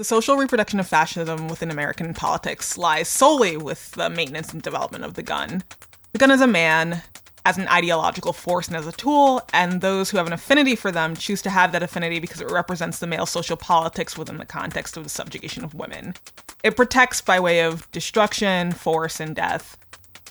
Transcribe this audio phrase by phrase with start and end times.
[0.00, 5.04] The social reproduction of fascism within American politics lies solely with the maintenance and development
[5.04, 5.62] of the gun.
[6.12, 7.02] The gun is a man,
[7.44, 10.90] as an ideological force and as a tool, and those who have an affinity for
[10.90, 14.46] them choose to have that affinity because it represents the male social politics within the
[14.46, 16.14] context of the subjugation of women.
[16.64, 19.76] It protects by way of destruction, force, and death.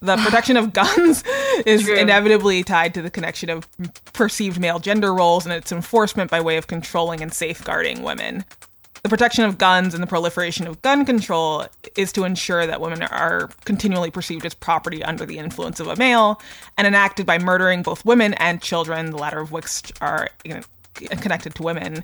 [0.02, 1.24] The protection of guns
[1.68, 1.96] is True.
[1.96, 3.68] inevitably tied to the connection of
[4.14, 8.46] perceived male gender roles and its enforcement by way of controlling and safeguarding women.
[9.04, 13.02] The protection of guns and the proliferation of gun control is to ensure that women
[13.04, 16.42] are continually perceived as property under the influence of a male
[16.78, 20.62] and enacted by murdering both women and children, the latter of which are you know,
[20.94, 22.04] connected to women.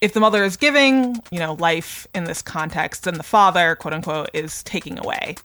[0.00, 3.94] If the mother is giving, you know, life in this context, then the father, quote
[3.94, 5.36] unquote, is taking away.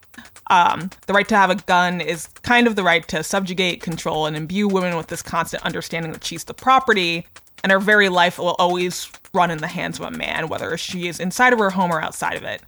[0.47, 4.25] Um, the right to have a gun is kind of the right to subjugate, control,
[4.25, 7.25] and imbue women with this constant understanding that she's the property,
[7.63, 11.07] and her very life will always run in the hands of a man, whether she
[11.07, 12.61] is inside of her home or outside of it.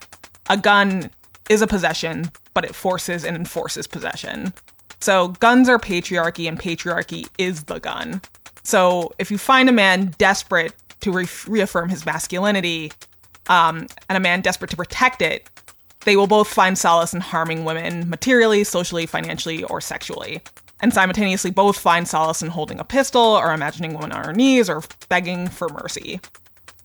[0.49, 1.12] A gun
[1.49, 4.54] is a possession, but it forces and enforces possession.
[5.01, 8.21] So guns are patriarchy, and patriarchy is the gun.
[8.63, 12.91] So if you find a man desperate to re- reaffirm his masculinity,
[13.48, 15.48] um, and a man desperate to protect it,
[16.05, 20.41] they will both find solace in harming women materially, socially, financially, or sexually.
[20.86, 24.70] And simultaneously, both find solace in holding a pistol or imagining women on her knees
[24.70, 26.20] or begging for mercy.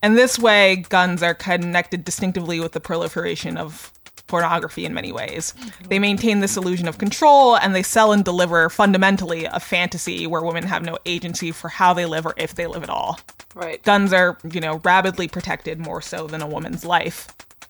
[0.01, 3.93] And this way, guns are connected distinctively with the proliferation of
[4.25, 5.53] pornography in many ways.
[5.87, 10.41] They maintain this illusion of control and they sell and deliver fundamentally a fantasy where
[10.41, 13.19] women have no agency for how they live or if they live at all.
[13.53, 13.83] Right.
[13.83, 17.27] Guns are, you know, rabidly protected more so than a woman's life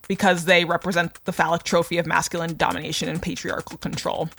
[0.08, 4.30] because they represent the phallic trophy of masculine domination and patriarchal control.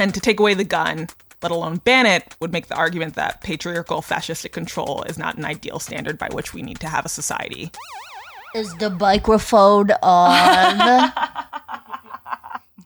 [0.00, 1.08] And to take away the gun,
[1.42, 5.44] let alone ban it, would make the argument that patriarchal fascistic control is not an
[5.44, 7.70] ideal standard by which we need to have a society.
[8.54, 10.78] Is the microphone on?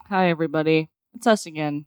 [0.08, 0.90] Hi, everybody.
[1.14, 1.86] It's us again.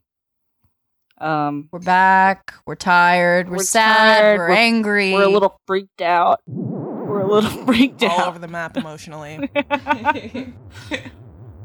[1.18, 2.54] Um, we're back.
[2.64, 3.50] We're tired.
[3.50, 3.96] We're, We're sad.
[3.96, 5.12] tired, We're, we're- angry.
[5.12, 6.40] we're a little freaked out.
[6.46, 8.20] We're a little freaked All out.
[8.20, 9.50] All over the map emotionally.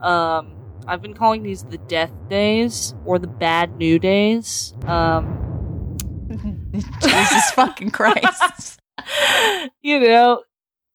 [0.02, 0.54] Um,
[0.88, 4.74] I've been calling these the death days or the bad new days.
[4.86, 5.98] Um,
[7.02, 8.80] Jesus fucking Christ.
[9.82, 10.44] you know,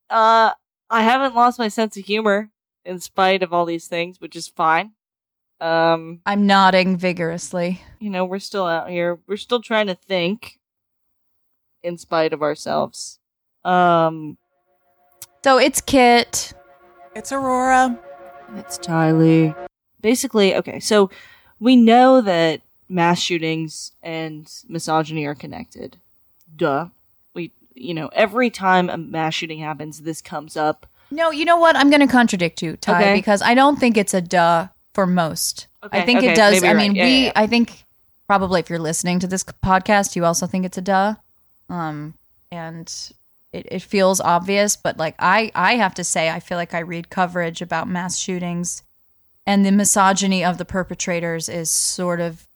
[0.09, 0.51] uh,
[0.89, 2.49] I haven't lost my sense of humor
[2.85, 4.91] in spite of all these things, which is fine.
[5.61, 7.81] Um, I'm nodding vigorously.
[7.99, 9.19] you know, we're still out here.
[9.27, 10.59] We're still trying to think
[11.83, 13.19] in spite of ourselves.
[13.65, 14.37] Um,
[15.43, 16.53] So it's Kit.
[17.15, 17.99] it's Aurora.
[18.55, 19.53] It's Tylee.
[20.01, 21.09] Basically, okay, so
[21.59, 25.97] we know that mass shootings and misogyny are connected.
[26.55, 26.87] Duh.
[27.33, 30.85] We, you know, every time a mass shooting happens, this comes up.
[31.11, 31.75] No, you know what?
[31.75, 33.13] I'm going to contradict you, Tai, Okay.
[33.15, 35.67] because I don't think it's a duh for most.
[35.83, 36.63] Okay, I think okay, it does.
[36.63, 36.95] I mean, right.
[36.97, 37.23] Yeah, we.
[37.25, 37.83] yeah, I think
[38.27, 41.15] probably if you're listening to this podcast, you also think it's a duh.
[41.69, 42.13] Um,
[42.51, 42.87] and
[43.53, 46.79] it, it feels obvious, but like I, I have to say, I feel like I
[46.79, 48.83] read coverage about mass shootings,
[49.49, 52.47] and the misogyny of the perpetrators is sort of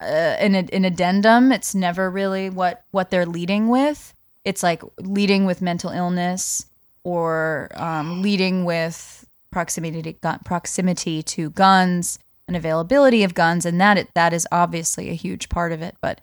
[0.00, 0.04] uh,
[0.40, 1.52] an an addendum.
[1.52, 4.12] It's never really what what they're leading with.
[4.44, 6.66] It's like leading with mental illness
[7.04, 12.18] or um, leading with proximity to gun, proximity to guns
[12.48, 15.94] and availability of guns, and that that is obviously a huge part of it.
[16.00, 16.20] But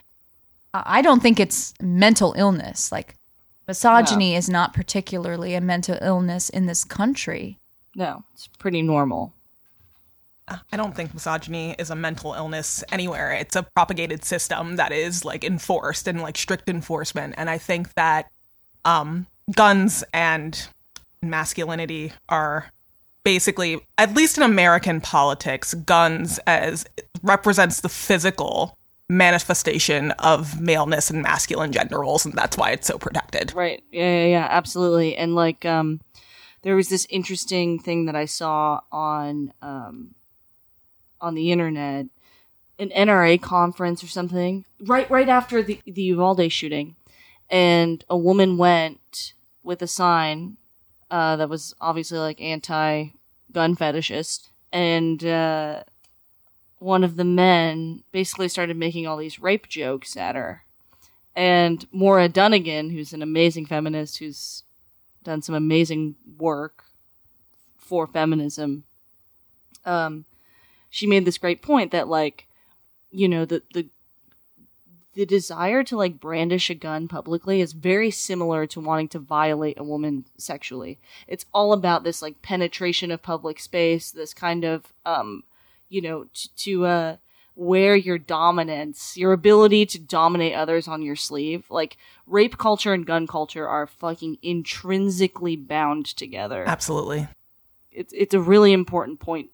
[0.74, 2.92] I I don't think it's mental illness.
[2.92, 3.16] Like
[3.70, 7.58] misogyny is not particularly a mental illness in this country.
[7.96, 9.34] No, it's pretty normal.
[10.72, 13.32] I don't think misogyny is a mental illness anywhere.
[13.32, 17.36] It's a propagated system that is like enforced and like strict enforcement.
[17.38, 18.30] And I think that
[18.86, 20.68] um, guns and
[21.22, 22.72] masculinity are
[23.24, 26.86] basically, at least in American politics, guns as
[27.22, 28.78] represents the physical
[29.12, 33.54] manifestation of maleness and masculine gender roles, and that's why it's so protected.
[33.54, 33.84] Right.
[33.92, 35.18] Yeah, yeah, yeah, absolutely.
[35.18, 36.00] And like um
[36.64, 40.16] there was this interesting thing that I saw on um
[41.22, 42.08] on the internet,
[42.78, 46.96] an NRA conference or something, right right after the the Uvalde shooting.
[47.50, 49.34] And a woman went
[49.64, 50.58] with a sign
[51.10, 53.10] uh that was obviously like anti
[53.52, 55.84] gun fetishist and uh
[56.80, 60.64] one of the men basically started making all these rape jokes at her
[61.36, 64.64] and Moira Donegan, who's an amazing feminist who's
[65.24, 66.84] done some amazing work
[67.78, 68.84] for feminism,
[69.86, 70.26] um,
[70.92, 72.46] she made this great point that like,
[73.12, 73.88] you know, the the
[75.14, 79.80] the desire to like brandish a gun publicly is very similar to wanting to violate
[79.80, 81.00] a woman sexually.
[81.28, 85.44] It's all about this like penetration of public space, this kind of um,
[85.90, 87.16] you know, t- to uh
[87.56, 91.66] wear your dominance, your ability to dominate others on your sleeve.
[91.70, 91.98] Like
[92.28, 96.66] rape culture and gun culture are fucking intrinsically bound together.
[96.68, 97.30] Absolutely.
[97.92, 99.52] It's it's a really important point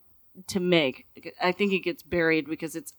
[0.47, 1.05] to make.
[1.41, 2.93] I think it gets buried because it's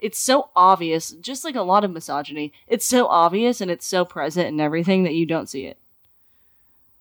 [0.00, 2.52] it's so obvious, just like a lot of misogyny.
[2.66, 5.78] It's so obvious and it's so present in everything that you don't see it.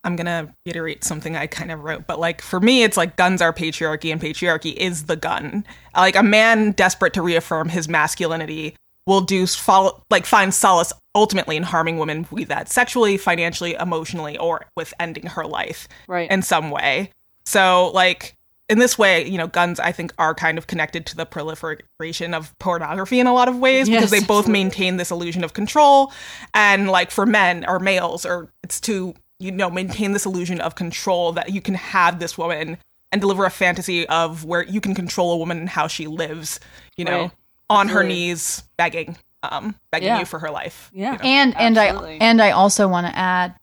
[0.05, 3.41] I'm gonna reiterate something I kind of wrote, but like for me, it's like guns
[3.41, 5.65] are patriarchy, and patriarchy is the gun.
[5.95, 8.75] Like a man desperate to reaffirm his masculinity
[9.05, 14.37] will do follow, like find solace ultimately in harming women, be that sexually, financially, emotionally,
[14.37, 16.29] or with ending her life Right.
[16.29, 17.11] in some way.
[17.45, 18.33] So like
[18.69, 22.33] in this way, you know, guns I think are kind of connected to the proliferation
[22.33, 24.51] of pornography in a lot of ways because they both absolutely.
[24.53, 26.11] maintain this illusion of control
[26.53, 30.75] and like for men or males or it's to you know maintain this illusion of
[30.75, 32.77] control that you can have this woman
[33.11, 36.59] and deliver a fantasy of where you can control a woman and how she lives,
[36.97, 37.31] you know, Right.
[37.69, 40.19] on her knees begging um begging Yeah.
[40.19, 40.89] you for her life.
[40.93, 41.11] Yeah.
[41.13, 41.23] you know?
[41.25, 41.87] and and I
[42.21, 43.55] and I also want to add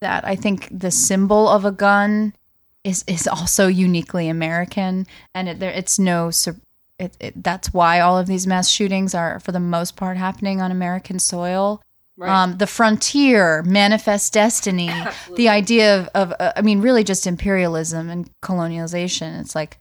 [0.00, 2.34] that I think the symbol of a gun
[2.84, 6.30] is is also uniquely American, and it, there it's no.
[6.98, 10.60] It, it, that's why all of these mass shootings are, for the most part, happening
[10.60, 11.80] on American soil.
[12.16, 12.28] Right.
[12.28, 14.90] Um, the frontier, manifest destiny,
[15.36, 19.40] the idea of, of uh, I mean, really just imperialism and colonialization.
[19.40, 19.78] It's like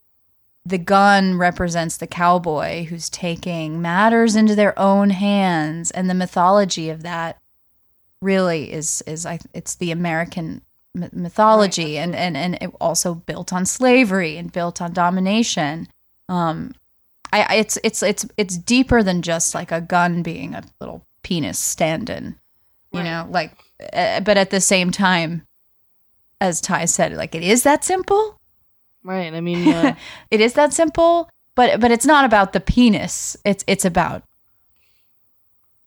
[0.63, 6.91] the gun represents the cowboy who's taking matters into their own hands, and the mythology
[6.91, 7.39] of that
[8.21, 10.61] really is is I it's the American
[11.13, 15.87] mythology, and and and it also built on slavery and built on domination.
[16.29, 16.73] Um,
[17.33, 21.03] I I- it's it's it's it's deeper than just like a gun being a little
[21.23, 22.35] penis stand-in,
[22.91, 23.03] you Right.
[23.05, 23.51] know, like.
[23.93, 25.43] Uh, but at the same time,
[26.41, 28.37] as Tai said, like it is that simple.
[29.03, 29.33] right.
[29.33, 29.95] I mean, uh,
[30.31, 33.37] It is that simple, but but it's not about the penis.
[33.45, 34.23] It's it's about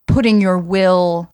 [0.07, 1.30] putting your will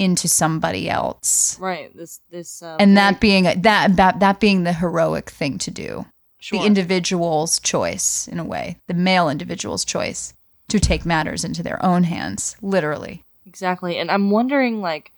[0.00, 1.58] into somebody else.
[1.60, 1.94] right.
[1.94, 6.06] This this uh, And that being that, that that being the heroic thing to do.
[6.40, 6.58] sure.
[6.58, 10.32] The individual's choice in a way, the male individual's choice
[10.68, 13.22] to take matters into their own hands, literally.
[13.44, 13.98] Exactly.
[13.98, 15.12] And I'm wondering, like,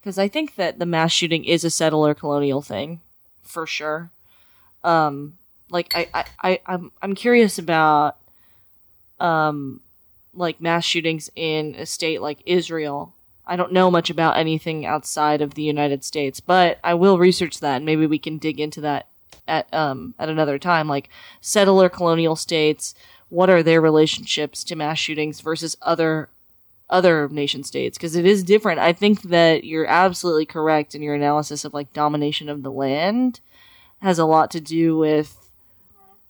[0.00, 3.00] because I think that the mass shooting is a settler colonial thing,
[3.42, 4.10] for sure.
[4.84, 5.34] Um,
[5.70, 8.16] like, I, I, I I'm, I'm curious about,
[9.18, 9.80] um,
[10.34, 13.14] like mass shootings in a state like Israel.
[13.48, 17.60] I don't know much about anything outside of the United States, but I will research
[17.60, 19.08] that, and maybe we can dig into that
[19.46, 20.88] at um at another time.
[20.88, 21.08] Like
[21.40, 22.94] settler colonial states,
[23.28, 26.28] what are their relationships to mass shootings versus other
[26.90, 28.80] other nation states because it is different.
[28.80, 33.40] I think that you're absolutely correct in your analysis of like domination of the land
[34.00, 35.50] has a lot to do with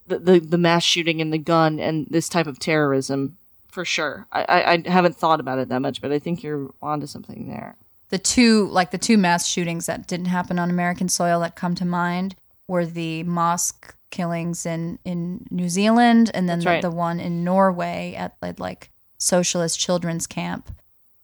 [0.06, 3.37] the the, the mass shooting and the gun and this type of terrorism
[3.68, 4.26] for sure.
[4.32, 7.48] I, I I haven't thought about it that much, but I think you're onto something
[7.48, 7.76] there.
[8.10, 11.74] the two like the two mass shootings that didn't happen on American soil that come
[11.76, 12.34] to mind
[12.66, 16.82] were the mosque killings in in New Zealand and then the, right.
[16.82, 20.70] the one in Norway at, at like socialist children's camp.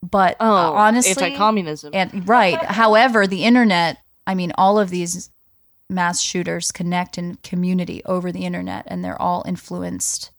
[0.02, 1.93] But Oh, uh, honestly, anti-communism.
[1.94, 2.62] and right.
[2.62, 5.31] However, the internet, I mean, all of these
[5.88, 10.31] mass shooters connect in community over the internet, and they're all influenced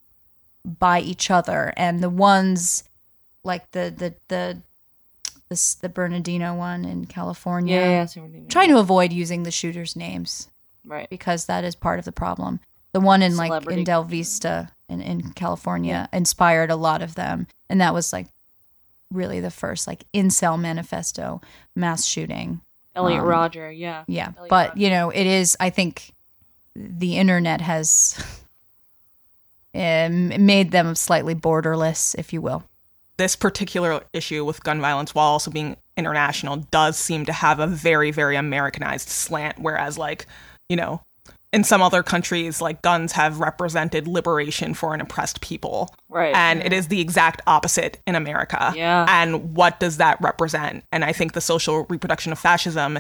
[0.65, 1.74] by each other.
[1.77, 2.84] And the ones
[3.43, 4.62] like the the the
[5.50, 7.75] this the Bernardino one in California.
[7.75, 8.48] yeah, yeah, I see what you mean.
[8.48, 10.50] Trying to avoid using the shooters' names
[10.86, 11.10] right.
[11.10, 12.60] because that is part of the problem.
[12.93, 17.48] The one in like in Isla Vista in, in California inspired a lot of them.
[17.69, 18.27] And that was like
[19.12, 21.41] really the first like incel manifesto
[21.75, 22.62] mass shooting.
[22.95, 24.05] Elliot um, Rodger, yeah.
[24.07, 24.31] Yeah.
[24.38, 24.79] Elliot but Rodger.
[24.79, 26.13] you know, it is I think
[26.75, 28.17] the internet has
[29.75, 32.63] Um, made them slightly borderless, if you will.
[33.17, 37.67] this particular issue with gun violence, while also being international, does seem to have a
[37.67, 39.60] very, very Americanized slant.
[39.60, 40.25] Whereas, like,
[40.70, 41.01] you know,
[41.53, 45.96] in some other countries, like guns have represented liberation for an oppressed people.
[46.10, 46.36] Right.
[46.36, 48.74] And it is the exact opposite in America.
[48.75, 49.05] Yeah.
[49.08, 50.84] And what does that represent?
[50.91, 53.00] And I think the social reproduction of fascism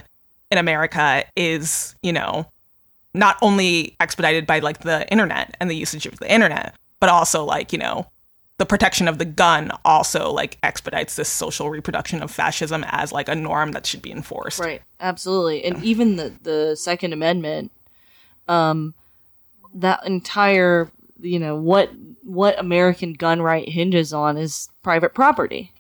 [0.51, 2.45] in America is, you know,
[3.15, 7.43] not only expedited by like the internet and the usage of the internet, but also
[7.43, 8.07] like, you know,
[8.57, 13.27] the protection of the gun also like expedites this social reproduction of fascism as like
[13.27, 14.59] a norm that should be enforced.
[14.59, 17.71] Right, absolutely, and even the the Second Amendment,
[18.47, 18.93] um,
[19.73, 21.91] that entire you know what
[22.23, 25.73] what American gun right hinges on is private property.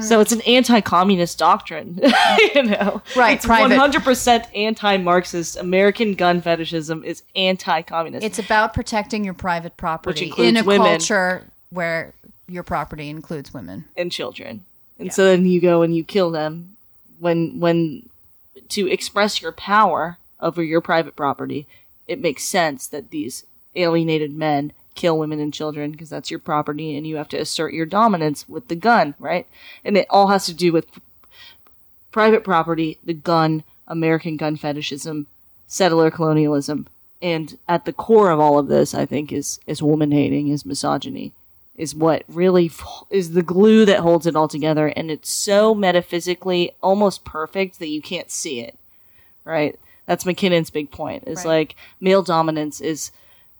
[0.00, 2.00] So it's an anti-communist doctrine,
[2.54, 3.02] you know.
[3.16, 5.56] Right, It's 100% anti-Marxist.
[5.56, 8.24] American gun fetishism is anti-communist.
[8.24, 10.86] It's about protecting your private property in a women.
[10.86, 12.12] culture where
[12.48, 13.84] your property includes women.
[13.96, 14.64] and children.
[14.98, 16.76] And so then you go and you kill them
[17.18, 18.08] when when
[18.70, 21.66] to express your power over your private property.
[22.06, 26.96] It makes sense that these alienated men kill women and children because that's your property
[26.96, 29.46] and you have to assert your dominance with the gun, right?
[29.84, 30.86] And it all has to do with
[32.10, 35.26] private property, the gun, American gun fetishism,
[35.68, 36.86] settler colonialism.
[37.22, 40.66] And at the core of all of this, I think, is is woman hating, is
[40.66, 41.32] misogyny
[41.76, 45.74] is what really f- is the glue that holds it all together and it's so
[45.74, 48.74] metaphysically almost perfect that you can't see it
[49.44, 51.46] right that's MacKinnon's big point is Right.
[51.46, 53.10] like male dominance is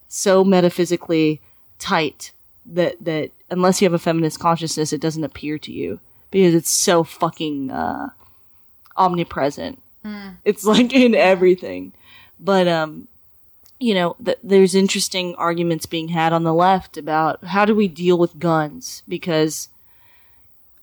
[0.08, 1.40] so metaphysically
[1.78, 2.32] tight
[2.64, 6.70] that that unless you have a feminist consciousness it doesn't appear to you because it's
[6.70, 8.08] so fucking uh
[8.96, 9.80] omnipresent.
[10.44, 11.92] It's like in everything.
[12.38, 13.08] But um
[13.78, 17.88] you know, th- there's interesting arguments being had on the left about how do we
[17.88, 19.02] deal with guns?
[19.06, 19.68] Because,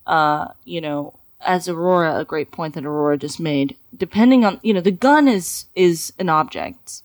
[0.05, 4.73] uh, you know, as Aurora, a great point that Aurora just made, depending on, you
[4.73, 7.01] know, the gun is, is an object,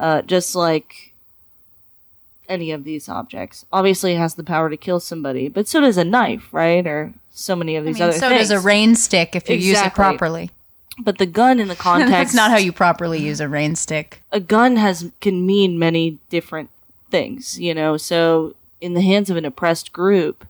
[0.00, 1.11] uh, just like
[2.52, 3.64] any of these objects.
[3.72, 6.86] Obviously it has the power to kill somebody, but so does a knife, right?
[6.86, 8.48] Or so many of I these mean, other so things.
[8.48, 10.50] does a rain stick if you use it properly.
[10.98, 14.22] but the gun in the context That's not how you properly use a rain stick.
[14.30, 16.70] a gun has can mean many different
[17.10, 17.96] things, you know.
[17.96, 20.46] So in the hands of an oppressed group,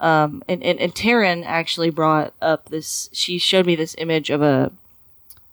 [0.00, 3.08] um, and and, and Taryn actually brought up this.
[3.12, 4.70] She showed me this image of a,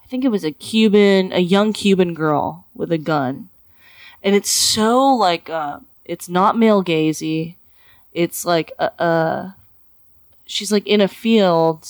[0.03, 3.49] I think it was a Cuban, a young Cuban girl with a gun,
[4.23, 7.55] and it's so like uh, it's not male gazy.
[8.13, 9.55] It's like a, a
[10.45, 11.87] she's like in a field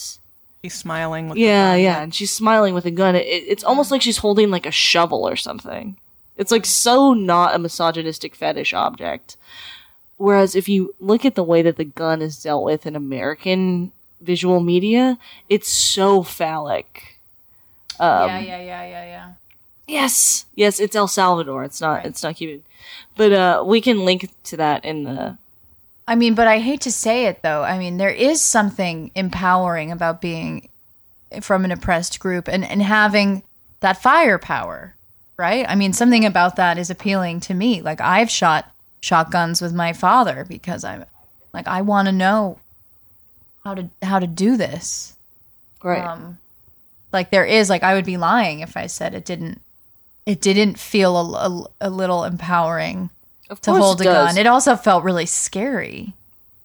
[0.62, 1.28] He's smiling.
[1.28, 1.82] With yeah, the gun.
[1.82, 3.16] yeah, and she's smiling with a gun.
[3.16, 5.96] It, it's almost like she's holding like a shovel or something.
[6.36, 9.36] It's like so not a misogynistic fetish object.
[10.18, 13.90] Whereas if you look at the way that the gun is dealt with in American
[14.20, 17.18] visual media, it's so phallic.
[17.98, 19.32] Um, yeah, yeah, yeah, yeah, yeah.
[19.86, 21.64] Yes, yes, it's El Salvador.
[21.64, 22.06] It's not.
[22.06, 22.62] It's not Cuban.
[23.16, 25.38] But uh, we can link to that in the.
[26.06, 27.62] I mean, but I hate to say it though.
[27.62, 30.68] I mean, there is something empowering about being
[31.40, 33.42] from an oppressed group and, and having
[33.80, 34.94] that firepower,
[35.36, 35.64] right?
[35.68, 37.82] I mean, something about that is appealing to me.
[37.82, 41.04] Like I've shot shotguns with my father because I'm
[41.52, 42.58] like I want to know
[43.64, 45.16] how to how to do this.
[45.82, 46.02] Right.
[46.02, 46.38] Um,
[47.12, 49.60] like there is like I would be lying if I said it didn't
[50.26, 53.10] it didn't feel a, a, a little empowering
[53.50, 54.28] of to hold a does.
[54.28, 54.38] gun.
[54.38, 56.14] It also felt really scary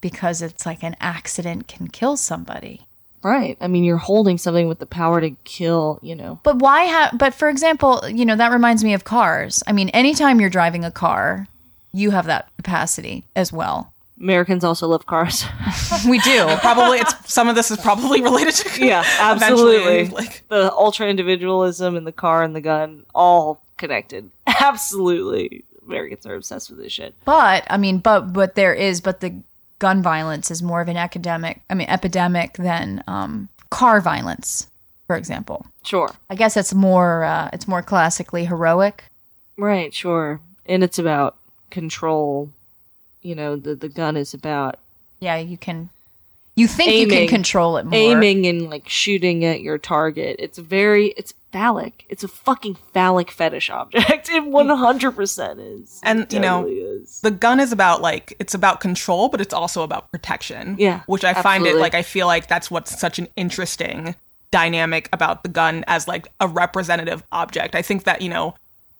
[0.00, 2.82] because it's like an accident can kill somebody.
[3.22, 3.56] right.
[3.60, 5.98] I mean, you're holding something with the power to kill.
[6.02, 6.40] You know.
[6.42, 9.62] But why have but for example, you know, that reminds me of cars.
[9.66, 11.48] I mean, anytime you're driving a car,
[11.92, 13.92] you have that capacity as well.
[14.20, 15.44] Americans also love cars.
[16.08, 16.46] We do.
[16.60, 20.08] Probably it's some of this is probably related to yeah, absolutely.
[20.08, 24.30] Like the ultra individualism and the car and the gun all connected.
[24.46, 25.64] Absolutely.
[25.86, 27.14] Americans are obsessed with this shit.
[27.24, 29.34] But I mean, but but there is but the
[29.78, 34.66] gun violence is more of an academic, I mean, epidemic than um, car violence,
[35.06, 35.66] for example.
[35.84, 36.10] Sure.
[36.28, 39.04] I guess it's more uh, it's more classically heroic.
[39.56, 40.40] Right, sure.
[40.66, 41.36] And it's about
[41.70, 42.52] control.
[43.22, 44.78] You know, the the gun is about
[45.20, 45.90] Yeah, you can.
[46.54, 47.94] You think you can control it more.
[47.94, 50.36] aiming and like shooting at your target.
[50.40, 52.04] It's very it's phallic.
[52.08, 54.28] It's a fucking phallic fetish object.
[54.32, 56.00] It one hundred percent is.
[56.02, 57.20] And, It you know, is.
[57.20, 60.74] the gun is about like it's about control, but it's also about protection.
[60.78, 64.16] Yeah, which I find it like I feel like that's what's such an interesting
[64.50, 67.74] dynamic about the gun as like a representative object.
[67.76, 68.54] I think that you know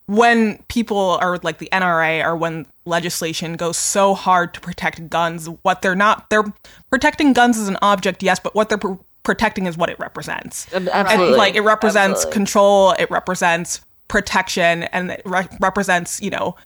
[0.08, 5.46] when people are like the NRA or when legislation goes so hard to protect guns,
[5.62, 6.44] what they're not they're
[6.90, 10.66] protecting guns as an object, yes, but what they're pr- protecting is what it represents.
[10.72, 11.36] Ab- And, Absolutely.
[11.36, 12.32] like it represents Absolutely.
[12.32, 16.56] control, it represents protection, and it re- represents you know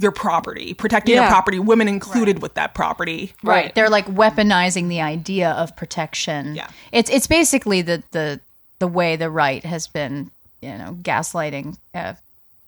[0.00, 3.32] your property, protecting your property, women included with that property.
[3.42, 3.74] right.
[3.74, 6.54] They're like weaponizing the idea of protection.
[6.54, 6.68] Yeah.
[6.92, 8.40] It's it's basically the the
[8.78, 10.30] the way the right has been,
[10.62, 12.14] you know, gaslighting uh,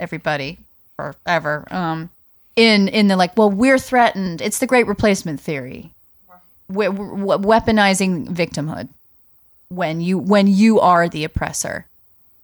[0.00, 0.58] everybody
[0.96, 1.66] forever.
[1.70, 2.10] Um,
[2.56, 4.40] in in the like, well, we're threatened.
[4.40, 5.90] It's the great replacement theory.
[6.68, 8.88] We- we- weaponizing victimhood
[9.68, 11.86] when you when you are the oppressor.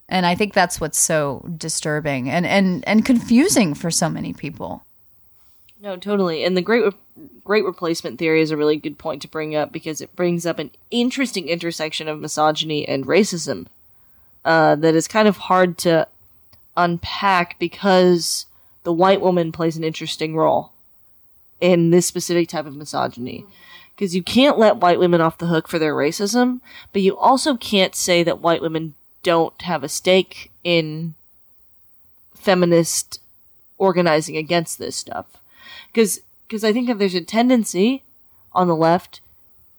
[0.09, 4.83] And I think that's what's so disturbing and, and, and confusing for so many people.
[5.83, 6.45] No, totally.
[6.45, 9.71] And the great Re- great replacement theory is a really good point to bring up
[9.73, 13.67] because it brings up an interesting intersection of misogyny and racism
[14.45, 16.07] uh, that is kind of hard to
[16.79, 18.47] unpack because
[18.85, 20.73] the white woman plays an interesting role
[21.61, 23.45] in this specific type of misogyny.
[23.95, 26.61] Because you can't let white women off the hook for their racism,
[26.93, 28.95] but you also can't say that white women
[29.25, 31.15] don't have a stake in
[32.35, 33.21] feminist
[33.77, 35.27] organizing against this stuff.
[35.89, 38.05] Because because I think that there's a tendency
[38.53, 39.21] on the left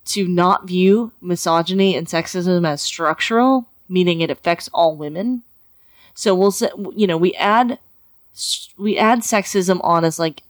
[0.05, 5.43] to not view misogyny and sexism as structural, meaning it affects all women.
[6.13, 7.79] So we'll say, you know, we add
[8.77, 10.43] we add sexism on as like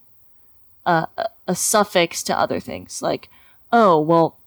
[0.86, 1.08] a,
[1.48, 3.30] a suffix to other things, like
[3.72, 4.38] oh well,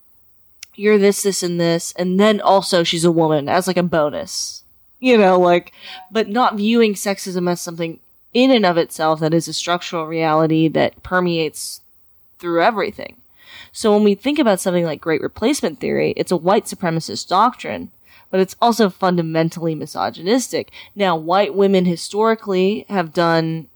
[0.75, 4.63] you're this, this, and this, and then also she's a woman as like a bonus,
[5.01, 5.73] you know, like,
[6.11, 8.01] but not viewing sexism as something
[8.33, 11.81] in and of itself that is a structural reality that permeates
[12.39, 13.17] through everything.
[13.73, 17.91] So when we think about something like great replacement theory, it's a white supremacist doctrine,
[18.33, 20.73] but it's also fundamentally misogynistic.
[20.97, 23.69] Now, white women historically have done,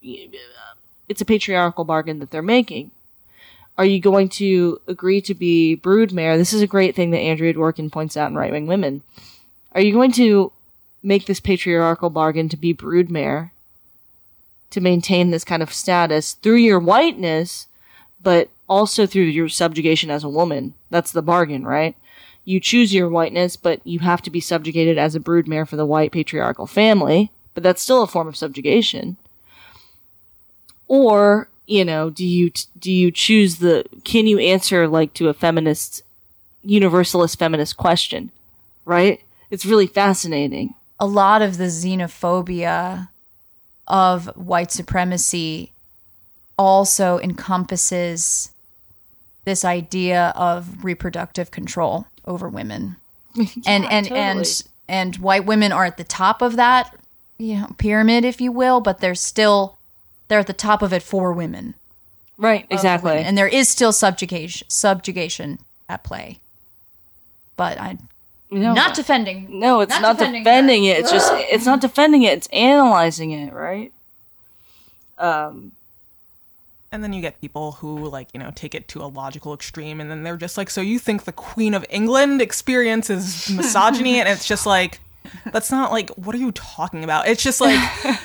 [0.00, 2.92] it's a patriarchal bargain that they're making.
[3.76, 6.38] Are you going to agree to be broodmare?
[6.38, 9.02] This is a great thing that Andrea Dworkin points out in Right Wing Women.
[9.72, 10.50] Are you going to
[11.02, 13.50] make this patriarchal bargain to be broodmare
[14.70, 17.66] to maintain this kind of status through your whiteness,
[18.22, 20.72] but also through your subjugation as a woman?
[20.88, 21.94] That's the bargain, right?
[22.44, 25.86] You choose your whiteness, but you have to be subjugated as a broodmare for the
[25.86, 29.16] white patriarchal family, but that's still a form of subjugation.
[30.88, 35.34] Or, you know, do you do you choose the can you answer like to a
[35.34, 36.02] feminist
[36.62, 38.30] universalist feminist question,
[38.84, 39.20] right?
[39.50, 40.74] It's really fascinating.
[40.98, 43.08] A lot of the xenophobia
[43.86, 45.72] of white supremacy
[46.58, 48.50] also encompasses
[49.44, 52.96] this idea of reproductive control over women.
[53.66, 54.20] and and totally.
[54.20, 56.94] and and white women are at the top of that
[57.38, 59.78] you know pyramid if you will, but they're still
[60.28, 61.74] they're at the top of it for women.
[62.38, 63.18] Right, exactly.
[63.18, 66.40] And there is still subjugation subjugation at play.
[67.56, 67.98] But I
[68.50, 70.98] No, not defending No, it's not, defending, it.
[70.98, 72.32] It's just it's not defending it.
[72.32, 73.92] It's analyzing it, right?
[75.18, 75.72] Um,
[76.92, 80.00] And then you get people who like, you know, take it to a logical extreme
[80.00, 84.28] and then they're just like, so you think the Queen of England experiences misogyny and
[84.28, 85.00] it's just like
[85.52, 87.26] that's not like what are you talking about?
[87.26, 87.80] It's just like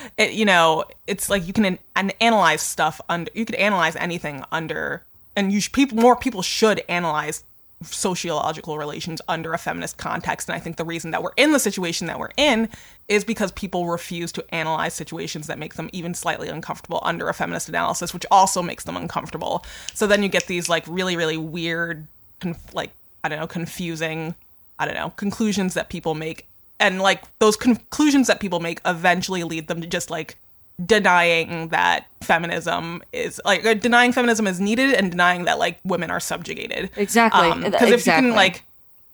[0.18, 3.96] it, you know, it's like you can an, an analyze stuff under you could analyze
[3.96, 5.04] anything under
[5.36, 7.44] and you sh- people more people should analyze
[7.84, 10.50] sociological relations under a feminist context.
[10.50, 12.70] And i think the reason that we're in the situation that we're in
[13.08, 17.34] is because people refuse to analyze situations that make them even slightly uncomfortable under a
[17.34, 19.64] feminist analysis which also makes them uncomfortable.
[19.94, 22.08] So then you get these like really really weird
[22.40, 22.92] conf- like
[23.24, 24.36] i don't know confusing
[24.80, 26.48] i don't know conclusions that people make.
[26.80, 30.38] And like those conclusions that people make eventually lead them to just like
[30.86, 36.12] denying that feminism is like uh, denying feminism is needed and denying that like women
[36.12, 36.90] are subjugated.
[36.96, 37.70] Exactly.
[37.70, 38.64] because if you can like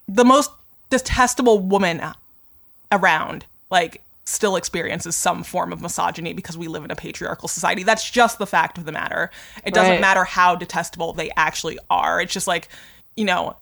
[0.08, 0.52] the most
[0.90, 2.02] detestable woman
[2.92, 7.84] around like still experiences some form of misogyny because we live in a patriarchal society.
[7.84, 9.32] That's just the fact of the matter.
[9.66, 10.02] It doesn't Right.
[10.02, 12.22] matter how detestable they actually are.
[12.22, 12.68] It's just like
[13.16, 13.56] you know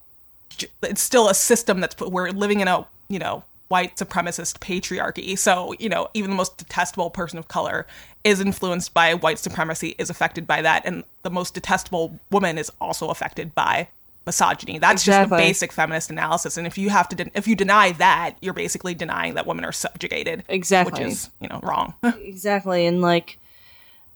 [0.83, 5.73] it's still a system that's we're living in a you know white supremacist patriarchy so
[5.79, 7.87] you know even the most detestable person of color
[8.23, 12.69] is influenced by white supremacy is affected by that and the most detestable woman is
[12.81, 13.87] also affected by
[14.25, 15.37] misogyny that's just Exactly.
[15.37, 18.53] the basic feminist analysis and if you have to de- if you deny that you're
[18.53, 20.91] basically denying that women are subjugated Exactly.
[20.91, 22.85] which is you know wrong exactly.
[22.85, 23.37] And like,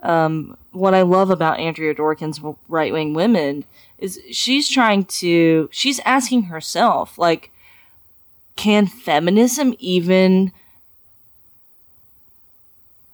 [0.02, 3.66] um, what I love about Andrea Dworkin's right wing women
[3.98, 7.52] is she's trying to, she's asking herself, like,
[8.56, 10.52] can feminism even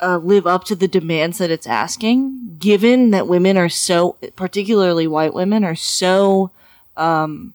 [0.02, 5.08] uh, live up to the demands that it's asking, given that women are so, particularly
[5.08, 6.50] white women, are so,
[6.98, 7.54] um,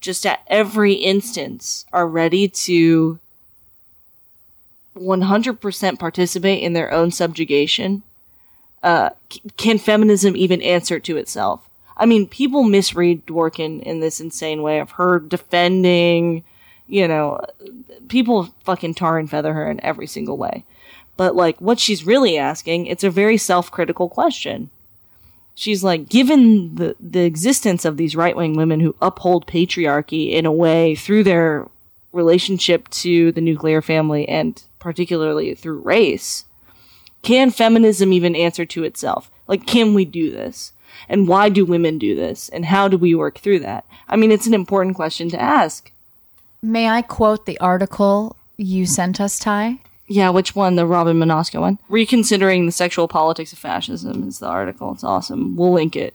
[0.00, 3.18] just at every instance are ready to
[4.96, 8.02] 100% participate in their own subjugation?
[8.82, 9.10] Uh,
[9.56, 11.68] can feminism even answer to itself?
[11.96, 16.44] I mean, people misread Dworkin in this insane way of her defending,
[16.86, 17.40] you know,
[18.08, 20.64] people fucking tar and feather her in every single way.
[21.16, 24.70] But like, what she's really asking, it's a very self-critical question.
[25.54, 30.52] She's like, given the, the existence of these right-wing women who uphold patriarchy in a
[30.52, 31.68] way through their
[32.12, 36.46] relationship to the nuclear family and particularly through race,
[37.22, 39.30] Can feminism even answer to itself?
[39.46, 40.72] Like, can we do this?
[41.08, 42.48] And why do women do this?
[42.48, 43.84] And how do we work through that?
[44.08, 45.90] I mean, it's an important question to ask.
[46.62, 49.78] May I quote the article you sent us, Tai?
[50.06, 50.76] Yeah, which one?
[50.76, 51.78] The Robyn Marasco one?
[51.88, 54.92] Reconsidering the Sexual Politics of Fascism is the article.
[54.92, 55.56] It's awesome.
[55.56, 56.14] We'll link it.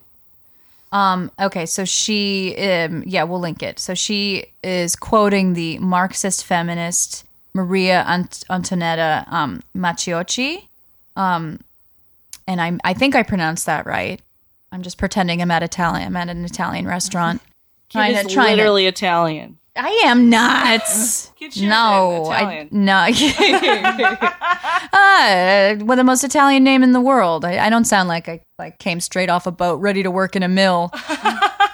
[0.92, 3.80] Um, okay, so she, um, yeah, we'll link it.
[3.80, 10.68] So she is quoting the Marxist feminist Maria Ant- Antonietta um, Macciocchi.
[11.16, 11.60] Um,
[12.48, 14.22] and I, I think I pronounced that right.
[14.72, 16.08] I'm just pretending I'm at Italian.
[16.08, 17.42] I'm at an Italian restaurant.
[17.90, 19.58] Trying to, is to- literally Italian.
[19.76, 20.82] I am not.
[21.62, 23.08] No, I, no.
[24.94, 27.46] ah, well, the most Italian name in the world.
[27.46, 30.36] I, I don't sound like I like came straight off a boat, ready to work
[30.36, 30.92] in a mill.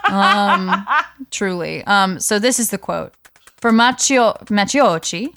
[0.10, 0.86] um,
[1.32, 1.84] truly.
[1.86, 3.14] Um, so this is the quote
[3.58, 5.36] for Macchio Macciocchi.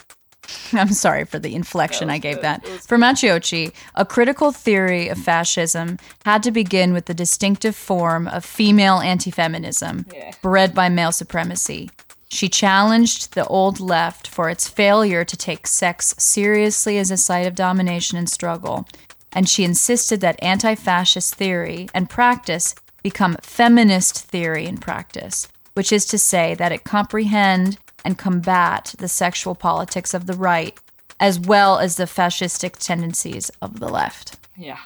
[0.73, 2.67] I'm sorry for the inflection I gave that.
[2.67, 8.45] For Macciocchi, a critical theory of fascism had to begin with the distinctive form of
[8.45, 10.07] female anti-feminism,
[10.43, 11.91] bred by male supremacy.
[12.29, 17.47] She challenged the old left for its failure to take sex seriously as a site
[17.47, 18.87] of domination and struggle,
[19.33, 25.93] and she insisted that anti fascist theory and practice become feminist theory and practice, which
[25.93, 30.79] is to say that it comprehend and combat the sexual politics of the right
[31.19, 34.39] as well as the fascistic tendencies of the left.
[34.57, 34.79] Yeah.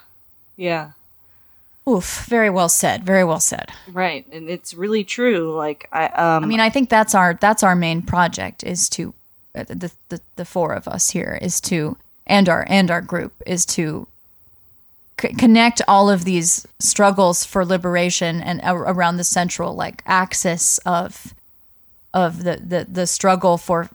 [0.57, 0.93] Yeah.
[1.89, 3.05] Oof, very well said.
[3.05, 3.71] Very well said.
[3.93, 4.27] Right.
[4.33, 5.55] And it's really true.
[5.55, 9.13] Like, I, um, I mean, I think that's our that's our main project is to
[9.55, 13.33] uh, the, the the four of us here is to and our and our group
[13.45, 14.07] is to
[15.21, 21.35] c- connect all of these struggles for liberation and around the central like axis of
[22.13, 23.89] of the the the struggle for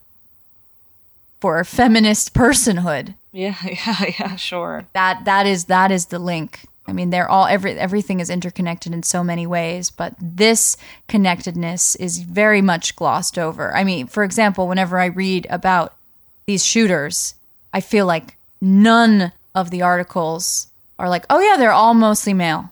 [1.42, 3.16] for feminist personhood.
[3.32, 4.86] Yeah, yeah, yeah, sure.
[4.94, 6.62] that that is that is the link.
[6.88, 11.96] I mean they're all every everything is interconnected in so many ways but this connectedness
[11.96, 13.76] is very much glossed over.
[13.76, 15.94] I mean for example whenever i read about
[16.46, 17.34] these shooters
[17.74, 20.68] i feel like none of the articles
[21.00, 22.70] are like oh yeah they're all mostly male.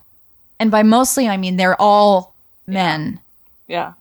[0.60, 2.34] And by mostly i mean they're all
[2.68, 3.20] men.
[3.66, 3.94] Yeah.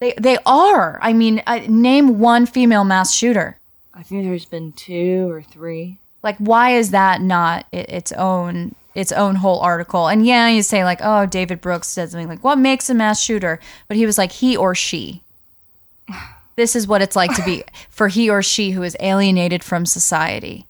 [0.00, 0.98] They they are.
[1.02, 3.58] I mean I, name one female mass shooter.
[3.94, 5.98] I think there's been two or three.
[6.22, 10.08] like why is that not i- its own its own whole article?
[10.08, 13.20] And yeah you say like oh david brooks said something like what makes a mass
[13.20, 13.58] shooter?
[13.88, 15.22] But he was like he or she.
[16.56, 19.86] This is what it's like to be for he or she who is alienated from
[19.86, 20.66] society.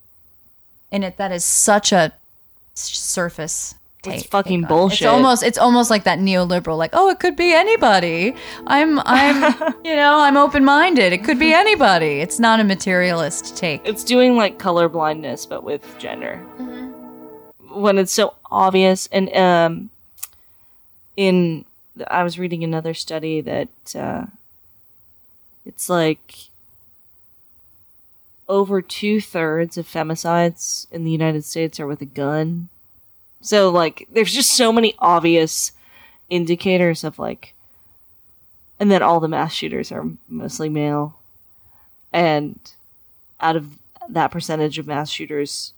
[0.93, 2.13] And it that is such a
[2.77, 2.91] s-
[4.05, 5.03] surface It's fucking take bullshit.
[5.03, 8.35] it's almost it's almost like that neoliberal like oh it could be anybody
[8.67, 9.43] i'm i'm
[9.85, 14.37] you know i'm open-minded it could be anybody it's not a materialist take It's doing
[14.37, 16.37] like color blindness, but with gender.
[17.71, 19.91] When it's so obvious, and um,
[21.17, 21.65] in
[22.09, 24.27] I was reading another study that uh,
[25.67, 26.35] it's like
[28.49, 32.69] over two thirds of femicides in the United States are with a gun.
[33.41, 35.73] So like, there's just so many obvious
[36.29, 37.55] indicators of like,
[38.81, 41.19] and then all the mass shooters are mostly male,
[42.13, 42.59] and
[43.41, 45.73] out of that percentage of mass shooters,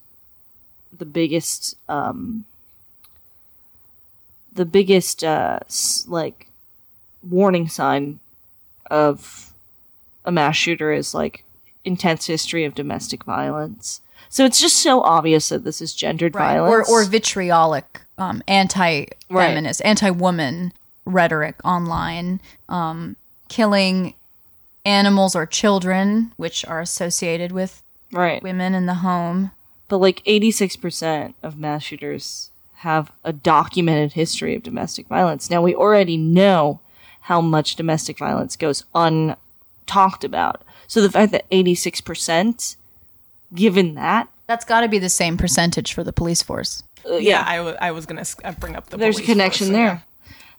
[0.96, 2.44] the biggest, um,
[4.52, 5.60] the biggest, uh,
[6.06, 6.48] like,
[7.28, 8.18] warning sign
[8.90, 9.52] of
[10.24, 11.44] a mass shooter is like
[11.84, 14.00] intense history of domestic violence.
[14.28, 16.54] So it's just so obvious that this is gendered right.
[16.54, 16.88] violence.
[16.88, 20.72] or or vitriolic um, anti-feminist, anti-woman
[21.04, 23.16] rhetoric online, um,
[23.48, 24.14] killing
[24.84, 28.42] animals or children, which are associated with right.
[28.42, 29.50] women in the home.
[29.88, 35.50] But like 86% of mass shooters have a documented history of domestic violence.
[35.50, 36.80] Now we already know
[37.22, 40.62] how much domestic violence goes untalked about.
[40.86, 42.76] So the fact that 86%,
[43.54, 46.82] given that, That's got to be the same percentage for the police force.
[47.08, 48.96] uh, Yeah, I wa- I was gonna s- uh, bring up the.
[48.96, 50.02] there's a connection force, so there.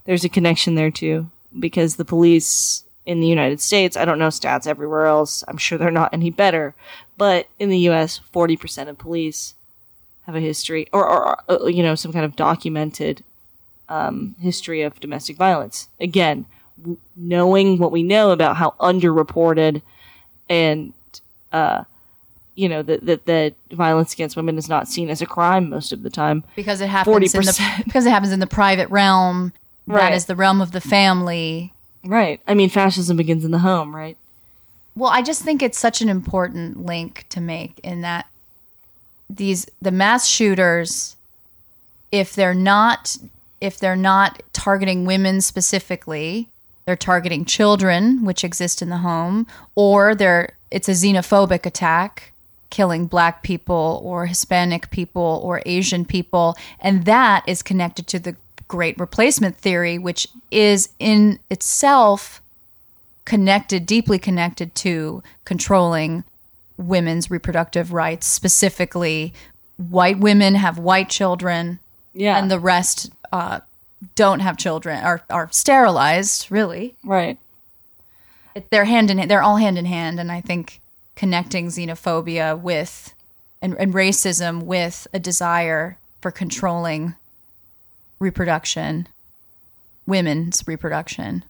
[0.06, 4.28] There's a connection there too, because the police in the United States, I don't know
[4.30, 5.44] stats everywhere else.
[5.48, 6.74] I'm sure they're not any better,
[7.18, 9.56] but in the U.S., 40% of police
[10.28, 13.24] have a history, or, or, uh, you know, some kind of documented
[13.90, 15.88] um, history of domestic violence.
[16.00, 16.46] Again,
[16.80, 19.82] w- knowing what we know about how underreported
[20.48, 20.94] and
[21.52, 21.84] uh,
[22.56, 25.92] you know that that that violence against women is not seen as a crime most
[25.92, 26.44] of the time.
[26.56, 27.84] because it happens in the 40%.
[27.86, 29.54] because it happens in the private realm.
[29.88, 30.14] That Right.
[30.14, 31.74] is the realm of the family.
[32.04, 32.40] Right.
[32.48, 34.16] I mean, fascism begins in the home, right?
[34.96, 38.28] Well, I just think it's such an important link to make in that
[39.30, 41.16] these the mass shooters
[42.12, 43.16] if they're not
[43.62, 46.50] if they're not targeting women specifically
[46.86, 52.31] they're targeting children which exist in the home or they're it's a xenophobic attack
[52.72, 58.36] killing black people or hispanic people or asian people and that is connected to the
[58.68, 62.42] great replacement theory which is in itself
[63.26, 66.24] connected deeply connected to controlling
[66.78, 69.34] women's reproductive rights specifically
[69.78, 71.80] white women have white children
[72.14, 72.38] Yeah.
[72.38, 73.60] and the rest uh,
[74.16, 76.50] don't have children are are sterilized.
[76.52, 77.38] Really, right.
[78.56, 79.30] It- they're hand in hand.
[79.32, 80.81] They're all hand in hand, and I think
[81.16, 83.14] connecting xenophobia with
[83.62, 87.16] and, and racism with a desire for controlling
[88.20, 89.08] reproduction,
[90.06, 91.44] women's reproduction,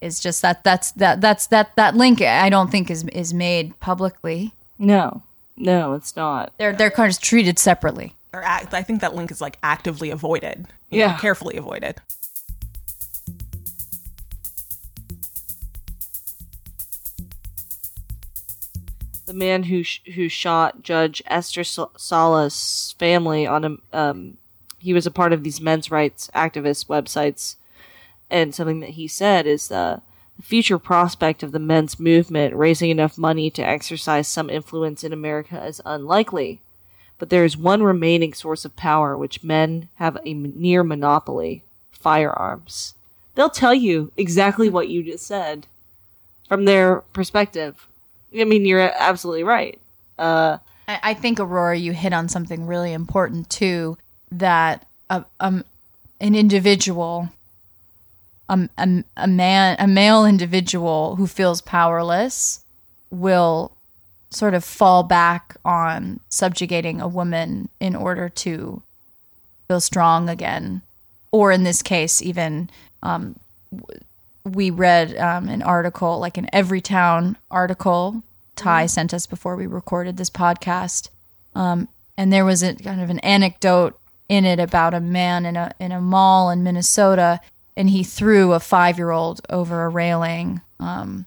[0.00, 0.64] is just that.
[0.64, 1.20] That's that.
[1.20, 1.74] That's that.
[1.76, 2.20] That link.
[2.20, 4.52] I don't think is is made publicly.
[4.78, 5.22] No.
[5.56, 6.52] No, it's not.
[6.58, 8.14] They're they're kind of treated separately.
[8.32, 10.66] Or act, I think that link is like actively avoided.
[10.90, 11.18] you know, Yeah.
[11.18, 12.00] carefully avoided.
[19.32, 24.36] The man who sh- who shot Judge Esther Sa- Salas' family on a um,
[24.78, 27.56] he was a part of these men's rights activist websites,
[28.28, 30.00] and something that he said is uh,
[30.36, 35.14] the future prospect of the men's movement raising enough money to exercise some influence in
[35.14, 36.60] America is unlikely.
[37.18, 42.92] But there is one remaining source of power which men have a near monopoly firearms.
[43.34, 45.66] They'll tell you exactly what you just said
[46.50, 47.86] from their perspective.
[48.38, 49.78] I mean, you're absolutely right.
[50.18, 53.98] Uh, I, I think Aurora, you hit on something really important too.
[54.30, 55.64] That a, an
[56.20, 57.28] individual,
[58.48, 62.64] a, a, a man, a male individual who feels powerless,
[63.10, 63.72] will
[64.30, 68.82] sort of fall back on subjugating a woman in order to
[69.68, 70.80] feel strong again,
[71.30, 72.70] or in this case, even
[73.02, 73.38] um,
[74.44, 78.22] we read um, an article, like an Everytown article,
[78.56, 81.08] Tai sent us before we recorded this podcast,
[81.54, 85.56] um, and there was a kind of an anecdote in it about a man in
[85.56, 87.40] a in a mall in Minnesota,
[87.76, 91.26] and he threw a five year old over a railing, um,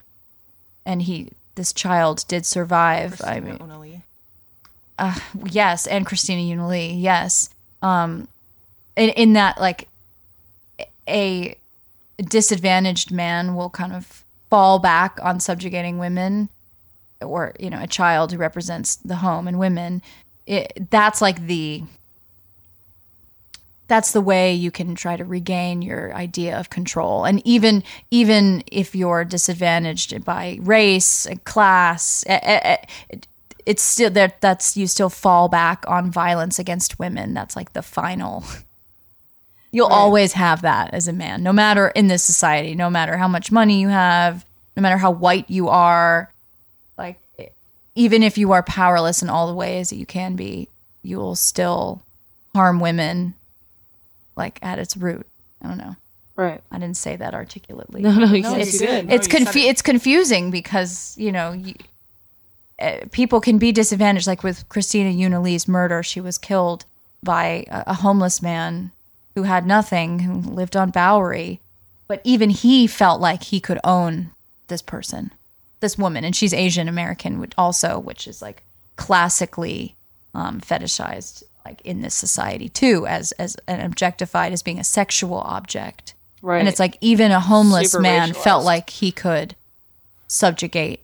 [0.85, 3.21] and he this child did survive.
[3.23, 4.01] I mean, Only.
[5.45, 7.49] yes, and Christina Yuna Lee, yes.
[7.81, 8.27] Um,
[8.95, 9.87] in, in that, like,
[11.07, 11.57] a
[12.23, 16.49] disadvantaged man will kind of fall back on subjugating women,
[17.21, 20.01] or you know, a child who represents the home and women.
[20.45, 21.83] It, that's like the
[23.87, 28.63] that's the way you can try to regain your idea of control and even even
[28.67, 32.23] if you're disadvantaged by race and class
[33.65, 37.81] it's still that that's you still fall back on violence against women that's like the
[37.81, 38.43] final
[39.75, 43.27] you'll always have that as a man no matter in this society no matter how
[43.27, 44.45] much money you have
[44.77, 46.31] no matter how white you are.
[46.97, 47.17] Like
[47.95, 50.67] even if you are powerless in all the ways that you can be
[51.03, 52.01] you will still
[52.53, 53.33] harm women
[54.35, 55.25] like at its root.
[55.61, 55.95] I don't know.
[56.35, 56.61] Right.
[56.71, 58.01] i didn't say that articulately.
[58.01, 59.11] No, no, you No, said you did.
[59.11, 59.69] it's said confu- it.
[59.69, 61.75] it's confusing because you know you,
[62.79, 64.27] uh, people can be disadvantaged.
[64.27, 66.83] Like with christina Yuna Lee's murder she was killed
[67.23, 68.91] by a, a homeless man
[69.35, 71.59] who had nothing who lived on bowery
[72.07, 74.29] but even he felt like he could own
[74.67, 75.31] this person
[75.81, 78.63] this woman and she's asian american which also which is like
[78.95, 79.95] classically
[80.33, 85.39] um, fetishized like in this society too as as and objectified as being a sexual
[85.39, 86.59] object Right.
[86.59, 89.55] and it's like even a homeless Super man felt like he could
[90.27, 91.01] subjugate.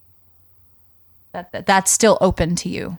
[1.31, 2.97] That, that that's still open to you.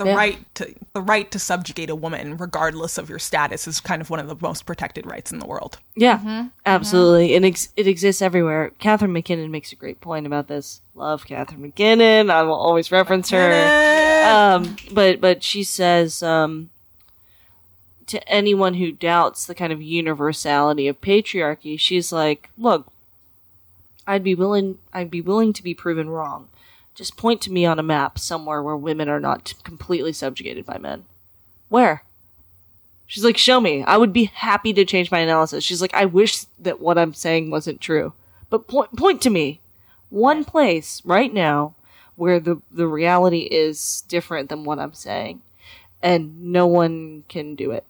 [0.00, 0.14] The Yeah.
[0.16, 4.08] right to the right to subjugate a woman, regardless of your status, is kind of
[4.08, 5.78] one of the most protected rights in the world.
[5.94, 7.34] Yeah, absolutely.
[7.34, 8.72] And ex- it exists everywhere.
[8.78, 10.80] Catharine MacKinnon makes a great point about this.
[10.94, 12.30] Love Catharine MacKinnon.
[12.30, 14.24] I will always reference her.
[14.26, 16.70] Um, but but she says um,
[18.06, 22.86] to anyone who doubts the kind of universality of patriarchy, she's like, "Look,
[24.06, 24.78] I'd be willing.
[24.94, 26.48] I'd be willing to be proven wrong.
[26.94, 30.78] Just point to me on a map somewhere where women are not completely subjugated by
[30.78, 31.04] men.
[31.68, 32.04] Where?"
[33.10, 33.82] She's like, show me.
[33.82, 35.64] I would be happy to change my analysis.
[35.64, 38.12] She's like, I wish that what I'm saying wasn't true.
[38.50, 39.58] But point, point to me.
[40.10, 41.74] One place right now
[42.14, 45.42] where the, the reality is different than what I'm saying.
[46.00, 47.82] And no one can do it.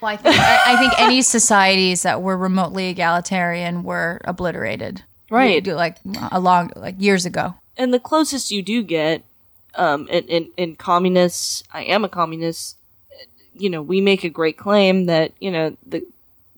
[0.00, 5.02] Well, I think I, I think any societies that were remotely egalitarian were obliterated.
[5.28, 5.66] Right.
[5.66, 5.98] Like
[6.32, 7.54] a long like years ago.
[7.76, 9.24] And the closest you do get,
[9.76, 12.76] Um, and, and, and communists, I am a communist.
[13.54, 16.06] You know, we make a great claim that, you know, the,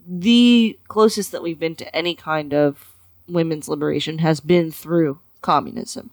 [0.06, 2.92] the closest that we've been to any kind of
[3.26, 6.10] women's liberation has been through communism.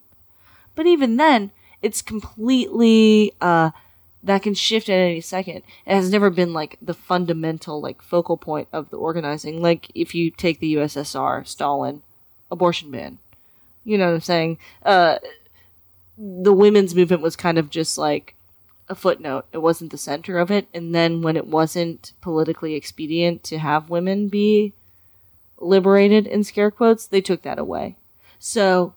[0.75, 3.71] But even then, it's completely, uh,
[4.23, 5.63] that can shift at any second.
[5.85, 9.61] It has never been like the fundamental, like focal point of the organizing.
[9.61, 12.01] Like if you take the USSR, Stalin,
[12.49, 13.17] abortion ban.
[13.83, 14.57] You know what I'm saying?
[14.85, 15.17] Uh,
[16.17, 18.35] the women's movement was kind of just like
[18.89, 19.45] a footnote.
[19.51, 20.67] It wasn't the center of it.
[20.73, 24.73] And then when it wasn't politically expedient to have women be
[25.59, 27.95] liberated in scare quotes, they took that away.
[28.39, 28.93] So,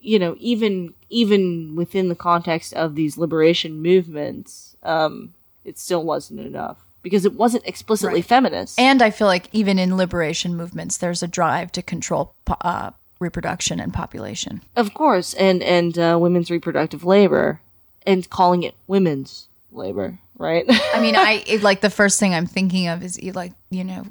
[0.00, 5.32] you know, even even within the context of these liberation movements, um,
[5.64, 8.24] it still wasn't enough because it wasn't explicitly Right.
[8.24, 8.78] feminist.
[8.78, 12.90] And I feel like even in liberation movements, there's a drive to control uh,
[13.24, 14.60] reproduction and population.
[14.76, 17.60] Of course, and and uh, women's reproductive labor,
[18.06, 20.64] and calling it women's labor, right?
[20.94, 24.02] I mean, I it, like the first thing I'm thinking of is like you know,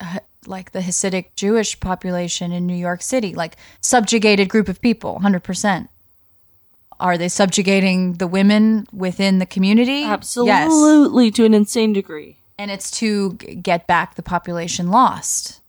[0.00, 5.20] uh, like the Hasidic Jewish population in New York City, like subjugated group of people,
[5.20, 5.88] hundred percent.
[7.00, 10.00] Are they subjugating the women within the community?
[10.00, 10.26] Yes.
[10.64, 12.36] Absolutely, to an insane degree.
[12.58, 15.60] and it's to g- get back the population lost.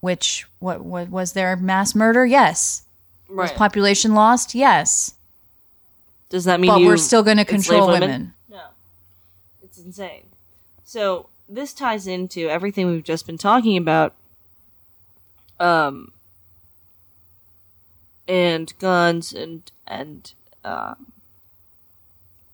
[0.00, 2.24] Which what, what was there mass murder?
[2.24, 2.82] Yes.
[3.28, 3.56] Was Right.
[3.56, 4.54] population lost?
[4.54, 5.14] Yes.
[6.28, 8.34] Does that mean But you we're still going to enslave control women.
[8.48, 8.60] No,
[9.62, 10.24] it's insane.
[10.84, 14.14] So this ties into everything we've just been talking about,
[15.60, 16.12] um,
[18.28, 20.32] and guns and and
[20.64, 21.12] um,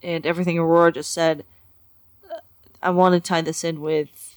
[0.02, 1.44] and everything Aurora just said.
[2.82, 4.31] I want to tie this in with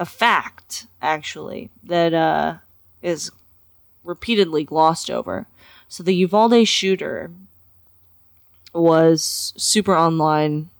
[0.00, 2.54] a fact, actually, that uh,
[3.02, 3.30] is
[4.02, 5.46] repeatedly glossed over.
[5.88, 7.30] So the Uvalde shooter
[8.72, 10.70] was super online.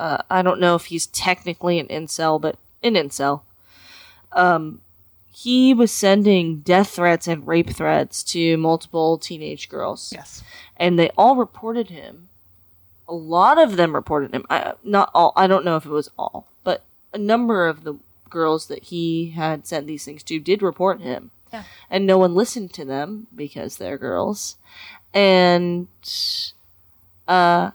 [0.00, 3.42] Uh, I don't know if he's technically an incel, but an incel.
[4.32, 4.80] Um,
[5.32, 10.10] he was sending death threats and rape threats to multiple teenage girls.
[10.12, 10.42] Yes.
[10.76, 12.28] And they all reported him.
[13.08, 14.44] A lot of them reported him.
[14.50, 15.32] I, not all.
[15.36, 17.96] I don't know if it was all, but a number of the
[18.30, 21.30] girls that he had sent these things to did report him.
[21.52, 21.64] Yeah.
[21.90, 24.56] And no one listened to them because they're girls.
[25.14, 25.88] And
[27.26, 27.70] uh,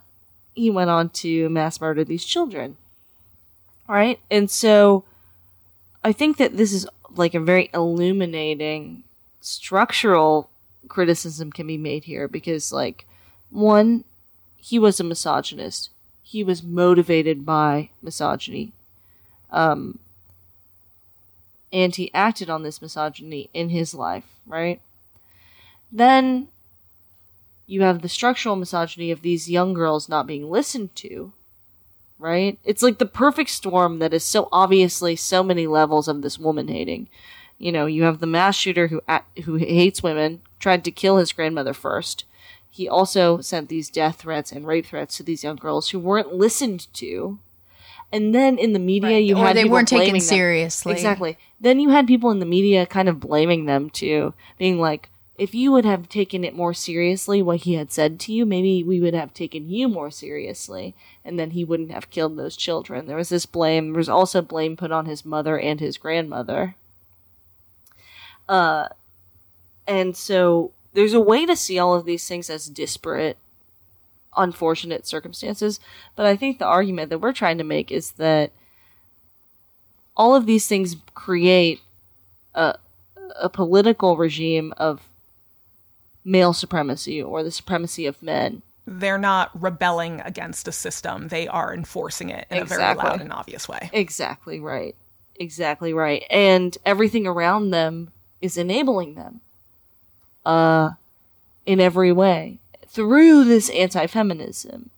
[0.54, 2.78] he went on to mass murder these children.
[3.88, 4.20] Right?
[4.30, 5.04] And so
[6.04, 9.04] I think that this is like a very illuminating
[9.42, 10.50] structural
[10.88, 13.06] criticism can be made here because like
[13.50, 14.04] one
[14.58, 15.90] he was a misogynist.
[16.22, 18.72] He was motivated by misogyny.
[19.52, 20.00] Um
[21.71, 24.81] and he acted on this misogyny in his life, right?
[25.91, 26.47] Then
[27.67, 31.31] you have the structural misogyny of these young girls not being listened to,
[32.19, 32.60] right?
[32.65, 36.67] It's like the perfect storm that is so obviously so many levels of this woman
[36.67, 37.07] hating.
[37.57, 39.01] You know, you have the mass shooter who
[39.43, 42.25] who hates women, tried to kill his grandmother first.
[42.69, 46.34] He also sent these death threats and rape threats to these young girls who weren't
[46.34, 47.38] listened to.
[48.12, 50.19] And then in the media, you or had they weren't taken them.
[50.19, 50.93] seriously.
[50.93, 51.38] Exactly.
[51.60, 55.56] Then you had people in the media kind of blaming them too, being like, if
[55.56, 59.00] you would have taken it more seriously, what he had said to you, maybe we
[59.00, 60.93] would have taken you more seriously,
[61.26, 63.08] and then he wouldn't have killed those children.
[63.08, 63.93] There was this blame.
[63.93, 66.76] There was also blame put on his mother and his grandmother.
[68.47, 68.89] Uh,
[69.88, 73.38] and so there's a way to see all of these things as disparate,
[74.38, 75.80] unfortunate circumstances.
[76.15, 78.52] But I think the argument that we're trying to make is that
[80.15, 81.82] all of these things create
[82.54, 82.76] a,
[83.39, 85.02] a political regime of
[86.24, 88.62] male supremacy or the supremacy of men.
[88.86, 93.32] They're not rebelling against a system, they are enforcing it in a very loud and
[93.32, 93.89] obvious way.
[93.94, 94.96] Exactly right.
[95.36, 96.24] Exactly right.
[96.30, 99.41] And everything around them is enabling them.
[100.46, 100.91] Uh
[101.63, 102.58] in every way
[102.91, 104.89] through this anti-feminism.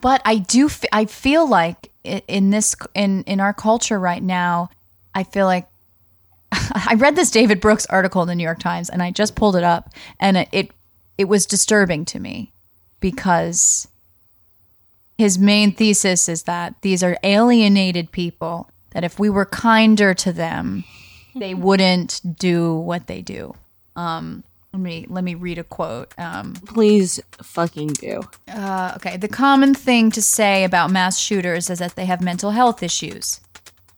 [0.00, 4.70] but I do f- I feel like in this in in our culture right now,
[5.14, 5.66] I feel like
[6.52, 9.56] I read this David Brooks article in the New York Times and I just pulled
[9.56, 10.70] it up and it it,
[11.18, 12.52] it was disturbing to me
[13.00, 13.88] because
[15.18, 20.32] his main thesis is that these are alienated people that if we were kinder to
[20.32, 20.84] them,
[21.34, 23.54] they wouldn't do what they do.
[23.96, 26.12] Um let me let me read a quote.
[26.18, 28.22] Um Please fucking do.
[28.48, 32.50] Uh, Okay, the common thing to say about mass shooters is that they have mental
[32.52, 33.40] health issues.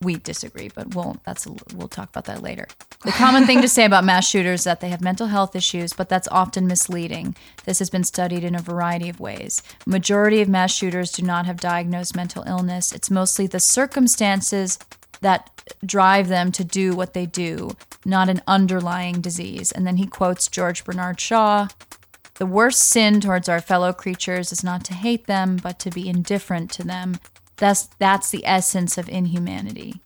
[0.01, 2.67] we disagree, but we'll that's a, we'll talk about that later.
[3.05, 5.93] The common thing to say about mass shooters is that they have mental health issues,
[5.93, 7.35] but that's often misleading.
[7.65, 9.61] This has been studied in a variety of ways.
[9.85, 12.91] Majority of mass shooters do not have diagnosed mental illness.
[12.91, 14.77] It's mostly the circumstances
[15.21, 15.49] that
[15.85, 19.71] drive them to do what they do, not an underlying disease.
[19.71, 21.67] And then he quotes George Bernard Shaw
[22.35, 26.09] The worst sin towards our fellow creatures is not to hate them, but to be
[26.09, 27.19] indifferent to them.
[27.57, 30.01] That's, that's the essence of inhumanity.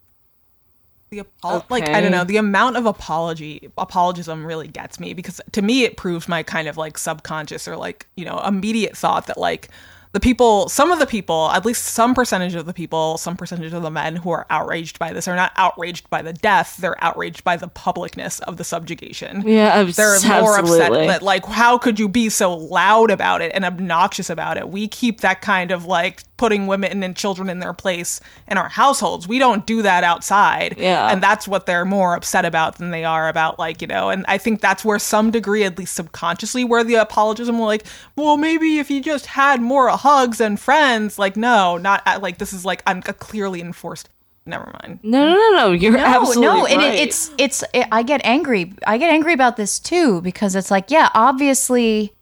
[1.09, 5.41] the apol- like I don't know the amount of apology apologism really gets me because
[5.53, 9.25] to me it proves my kind of like subconscious or like you know immediate thought
[9.25, 9.69] that like
[10.11, 13.73] the people some of the people at least some percentage of the people some percentage
[13.73, 17.01] of the men who are outraged by this are not outraged by the death they're
[17.03, 19.43] outraged by the publicness of the subjugation.
[19.47, 23.51] Yeah, abs- they're more upset that like how could you be so loud about it
[23.53, 24.69] and obnoxious about it?
[24.69, 28.69] We keep that kind of like putting women and children in their place in our
[28.69, 29.27] households.
[29.27, 30.75] We don't do that outside.
[30.77, 31.09] Yeah.
[31.11, 34.25] and that's what they're more upset about than they are about like you know and
[34.27, 37.85] i think that's where some degree at least subconsciously where the apologism like
[38.15, 42.37] well maybe if you just had more hugs and friends like no not uh, like
[42.37, 44.09] this is like un- a clearly enforced
[44.45, 45.71] never mind No, no, no, no.
[45.71, 46.71] You're no, absolutely no, right.
[46.71, 48.73] and it, it's it's it, I get angry.
[48.87, 52.13] I get angry about this too because it's like, yeah, obviously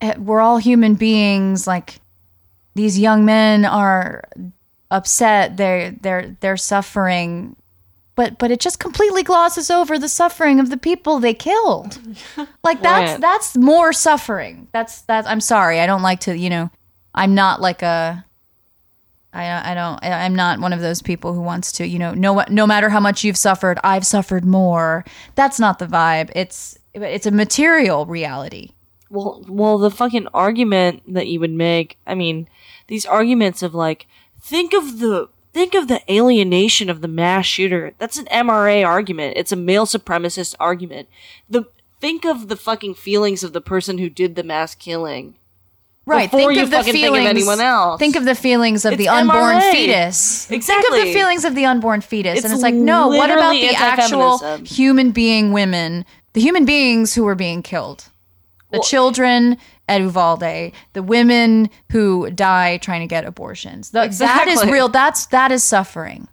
[0.00, 2.00] eh, we're all human beings like
[2.74, 4.24] these young men are
[4.90, 7.54] upset, they're they're they're suffering
[8.14, 11.98] but but it just completely glosses over the suffering of the people they killed.
[12.64, 14.68] Like that's that's more suffering.
[14.72, 15.80] That's that I'm sorry.
[15.80, 16.70] I don't like to, you know,
[17.14, 18.24] I'm not like a
[19.32, 22.44] I, I don't I'm not one of those people who wants to you know no
[22.48, 25.04] no matter how much you've suffered I've suffered more
[25.34, 28.72] that's not the vibe it's it's a material reality
[29.12, 31.98] Well, well, the fucking argument that you would make.
[32.06, 32.48] I mean,
[32.86, 34.06] these arguments of like,
[34.40, 37.92] think of the think of the alienation of the mass shooter.
[37.98, 39.34] That's an MRA argument.
[39.36, 41.08] It's a male supremacist argument.
[41.48, 41.64] The
[42.00, 45.34] think of the fucking feelings of the person who did the mass killing.
[46.06, 47.98] Right Before think you of the fucking think of feelings anyone else.
[47.98, 49.70] think of the feelings of It's the unborn MRA.
[49.72, 53.30] fetus think of the feelings of the unborn fetus It's and it's like no what
[53.30, 58.06] about the actual human being women the human beings who were being killed
[58.70, 63.90] the children at Uvalde, the women who die trying to get abortions.
[63.90, 64.88] The- That is real.
[64.88, 66.26] That's that is suffering,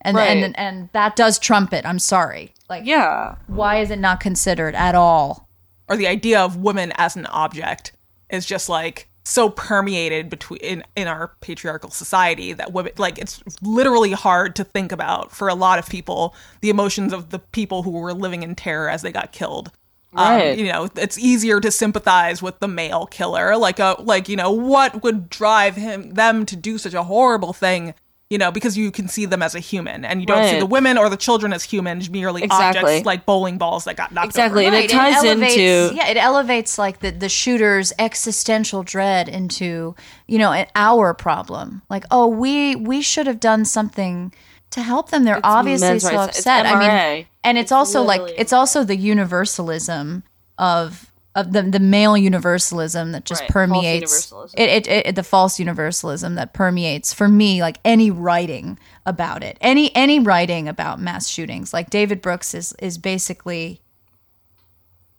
[0.00, 0.38] and Right.
[0.42, 1.84] and and that does trump it.
[1.84, 2.54] I'm sorry.
[2.70, 3.34] Like, Yeah.
[3.46, 5.48] why is it not considered at all?
[5.86, 7.92] or the idea of women as an object
[8.30, 13.42] is just like so permeated between in, in our patriarchal society that women like it's
[13.62, 17.82] literally hard to think about for a lot of people the emotions of the people
[17.84, 19.70] who were living in terror as they got killed
[20.14, 20.52] Right.
[20.52, 24.36] um, you know it's easier to sympathize with the male killer like a like you
[24.36, 27.94] know what would drive him them to do such a horrible thing
[28.32, 30.66] you know because you can see them as a human and you don't see the
[30.66, 32.80] women or the children as humans merely Exactly.
[32.82, 34.74] objects like bowling balls that got knocked Exactly, over.
[34.74, 39.94] and it ties elevates, into- yeah, it elevates like the the shooter's existential dread into
[40.26, 41.82] you know an our problem.
[41.90, 44.32] Like, oh, we we should have done something
[44.70, 45.24] to help them.
[45.24, 46.38] They're obviously so rights.
[46.38, 46.64] It's upset.
[46.64, 50.22] I mean, and it's, also like it's also the universalism
[50.56, 54.54] of of the the male universalism that just Right, permeates universalism.
[54.58, 59.56] it, it, it the false universalism that permeates for me like any writing about it
[59.60, 61.72] any any writing about mass shootings.
[61.72, 63.80] Like David Brooks is is basically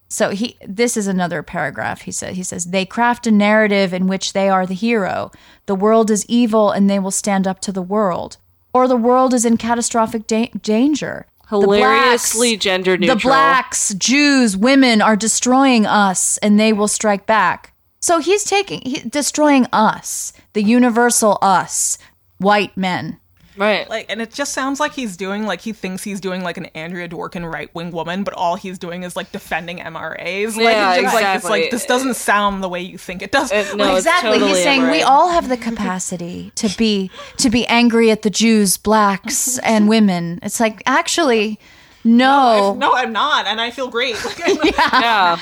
[0.08, 4.08] so he this is another paragraph he said he says they craft a narrative in
[4.08, 5.32] which they are the hero.
[5.66, 8.38] The world is evil and they will stand up to the world.
[8.76, 11.26] Or the world is in catastrophic da- danger
[11.62, 17.26] The Hilariously blacks- gender the blacks jews women are destroying us and they will strike
[17.26, 17.74] back.
[18.02, 21.98] So he's taking he, destroying us the universal us
[22.38, 23.20] white men
[23.56, 23.88] Right.
[23.90, 26.66] like and it just sounds like he's doing like he thinks he's doing like an
[26.68, 30.56] Andrea Dworkin right wing woman, but all he's doing is like defending MRAs.
[30.56, 31.50] Like, Yeah, it's just, like it's exactly.
[31.62, 33.52] like this doesn't sound the way you think it does.
[33.52, 37.50] It- no, Like, exactly totally he's saying we all have the capacity to be to
[37.50, 41.60] be angry at the jews blacks and women it's like actually
[42.04, 44.16] no no, I'm not, and I feel great.
[44.48, 45.40] Like, yeah.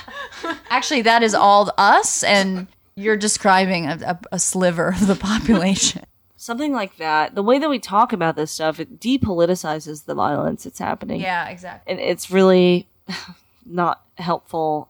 [0.69, 6.03] actually that is all us and you're describing a, a, a sliver of the population
[6.41, 7.35] Something like that.
[7.35, 11.21] The way that we talk about this stuff, it depoliticizes the violence that's happening.
[11.21, 12.89] yeah exactly And it's really
[13.65, 14.89] not helpful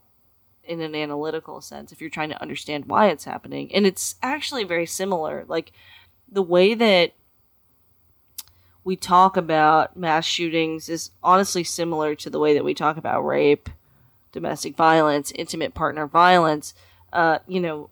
[0.63, 3.69] in an analytical sense if you're trying to understand why it's happening.
[3.73, 5.43] And it's actually very similar.
[5.45, 5.73] Like
[6.31, 7.11] the way that
[8.85, 13.25] we talk about mass shootings is honestly similar to the way that we talk about
[13.25, 13.69] rape,
[14.31, 16.73] domestic violence, intimate partner violence.
[17.11, 17.89] Uh, you know,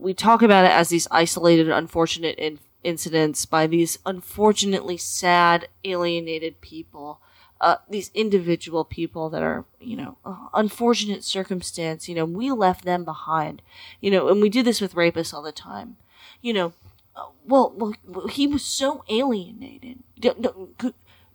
[0.00, 6.60] we talk about it as these isolated, unfortunate in- incidents by these unfortunately sad, alienated
[6.60, 7.20] people.
[7.60, 12.86] Uh, these individual people that are, you know, uh, unfortunate circumstance, you know, we left
[12.86, 13.60] them behind,
[14.00, 15.96] you know, and we do this with rapists all the time,
[16.40, 16.72] you know,
[17.14, 19.98] uh, well, well, he was so alienated.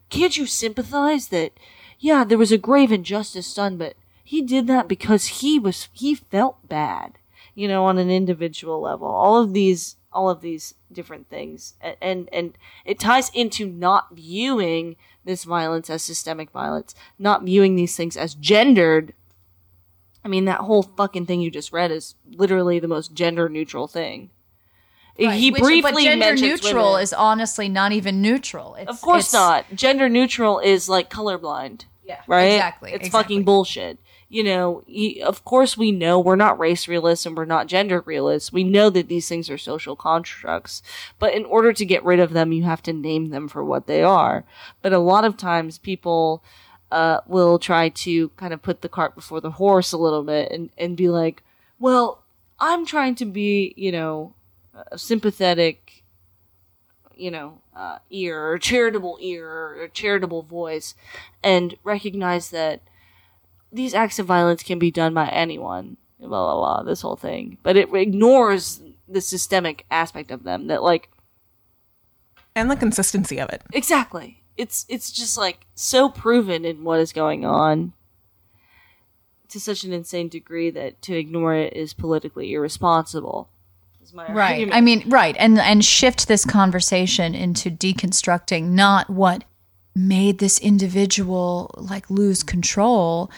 [0.10, 1.52] Can't you sympathize that,
[2.00, 6.16] yeah, there was a grave injustice done, but he did that because he was, he
[6.16, 7.20] felt bad,
[7.56, 9.08] you know, on an individual level.
[9.08, 11.74] All of these, all of these different things.
[11.82, 17.76] And, and, and it ties into not viewing this violence as systemic violence, not viewing
[17.76, 19.14] these things as gendered.
[20.24, 23.88] I mean, that whole fucking thing you just read is literally the most gender neutral
[23.88, 24.30] thing.
[25.18, 27.04] He Which- briefly but gender neutral women.
[27.04, 28.76] is honestly not even neutral.
[28.76, 29.66] It's, Of course not.
[29.74, 31.86] Gender neutral is like colorblind.
[32.04, 32.44] Yeah, Right?
[32.54, 33.24] exactly, It's exactly.
[33.24, 33.98] fucking bullshit.
[34.28, 34.84] You know,
[35.24, 38.52] of course we know we're not race realists and we're not gender realists.
[38.52, 40.82] We know that these things are social constructs.
[41.20, 43.88] But in order to get rid of them, you have to name them for what
[43.88, 44.44] they are.
[44.82, 46.44] But a lot of times people
[46.92, 50.52] uh, will try to kind of put the cart before the horse a little bit
[50.52, 51.44] and, and be like,
[51.80, 52.24] well,
[52.60, 54.34] I'm trying to be, you know,
[54.92, 56.04] a sympathetic
[57.18, 60.96] you know, uh, ear or charitable ear or charitable voice
[61.44, 62.82] and recognize that
[63.76, 65.98] these acts of violence can be done by anyone.
[66.20, 67.58] Blah, blah, blah, this whole thing.
[67.62, 71.10] But it ignores the systemic aspect of them that, like,
[72.56, 73.62] and the consistency of it.
[73.74, 74.42] exactly.
[74.58, 77.92] It's, it's just like so proven in what is going on
[79.50, 83.50] to such an insane degree that to ignore it is politically irresponsible.
[84.02, 84.52] Is my Right.
[84.52, 84.76] argument.
[84.76, 85.36] I mean, right.
[85.38, 89.44] And and shift this conversation into deconstructing not what
[89.94, 93.30] made this individual like lose control.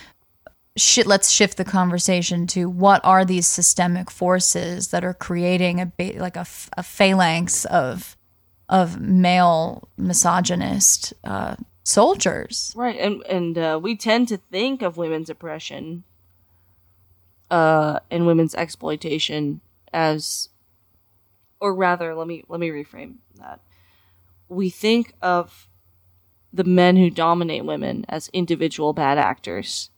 [0.78, 5.88] Shit, let's shift the conversation to what are these systemic forces that are creating a
[5.88, 8.16] ba- like a, f- a phalanx of
[8.70, 12.74] of male misogynist uh, soldiers.
[12.76, 16.04] Right, and and uh, we tend to think of women's oppression,
[17.50, 19.62] uh, and women's exploitation
[19.94, 20.50] as,
[21.60, 23.62] or rather, let me let me reframe that.
[24.48, 25.68] We think of
[26.54, 29.90] the men who dominate women as individual bad actors.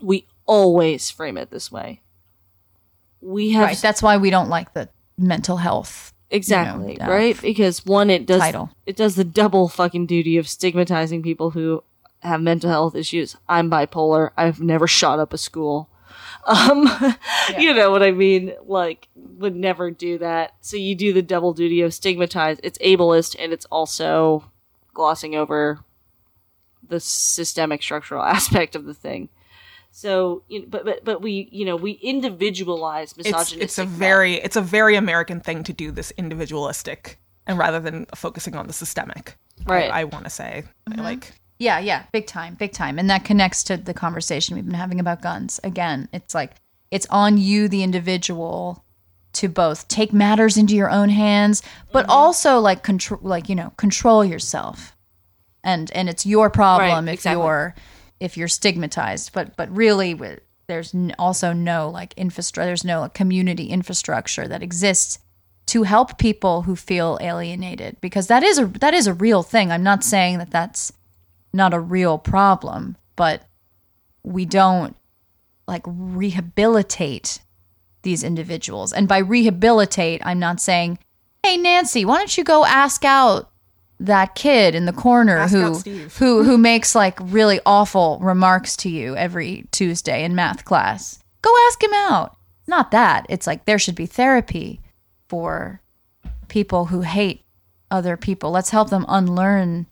[0.00, 2.02] We always frame it this way.
[3.20, 3.78] We have Right.
[3.78, 4.88] That's why we don't like the
[5.18, 7.40] mental health Exactly, you know, uh, right?
[7.40, 8.70] Because one, it does title.
[8.84, 11.84] it does the double fucking duty of stigmatizing people who
[12.20, 13.36] have mental health issues.
[13.48, 14.30] I'm bipolar.
[14.36, 15.88] I've never shot up a school.
[16.46, 16.88] Um,
[17.58, 18.54] you know what I mean?
[18.64, 20.54] Like, would never do that.
[20.60, 22.60] So you do the double duty of stigmatize.
[22.62, 24.48] It's ableist and it's also
[24.94, 25.80] glossing over
[26.88, 29.28] the systemic structural aspect of the thing.
[29.98, 33.62] So, you know, but but but we, you know, we individualize It's misogynistic.
[33.62, 33.98] it's a men.
[33.98, 38.66] very it's a very American thing to do this individualistic and rather than focusing on
[38.66, 39.36] the systemic.
[39.64, 39.90] Right.
[39.90, 40.64] I, want to say
[40.98, 42.98] like Yeah, yeah, big time, big time.
[42.98, 45.60] And that connects to the conversation we've been having about guns.
[45.64, 46.52] Again, it's like
[46.90, 48.84] it's on you, the individual,
[49.32, 52.10] to both take matters into your own hands, but Mm-hmm.
[52.12, 54.94] also like control, like you know, control yourself.
[55.64, 57.42] And and it's your problem Right, if exactly.
[57.42, 57.74] you're
[58.20, 59.32] if you're stigmatized.
[59.32, 60.18] But but really,
[60.66, 62.66] there's also no like infrastructure.
[62.66, 65.18] There's no like, community infrastructure that exists
[65.66, 69.70] to help people who feel alienated because that is a that is a real thing.
[69.70, 70.92] I'm not saying that that's
[71.52, 73.42] not a real problem, but
[74.22, 74.96] we don't
[75.66, 77.40] like rehabilitate
[78.02, 78.92] these individuals.
[78.92, 80.98] And by rehabilitate, I'm not saying,
[81.42, 83.50] "Hey Nancy, why don't you go ask out
[83.98, 85.74] that kid in the corner Ask who
[86.18, 91.18] who who makes like really awful remarks to you every Tuesday in math class.
[91.42, 92.36] Go ask him out."
[92.66, 93.26] Not that.
[93.28, 94.80] It's like there should be therapy
[95.28, 95.80] for
[96.48, 97.44] people who hate
[97.90, 98.50] other people.
[98.50, 99.86] Let's help them unlearn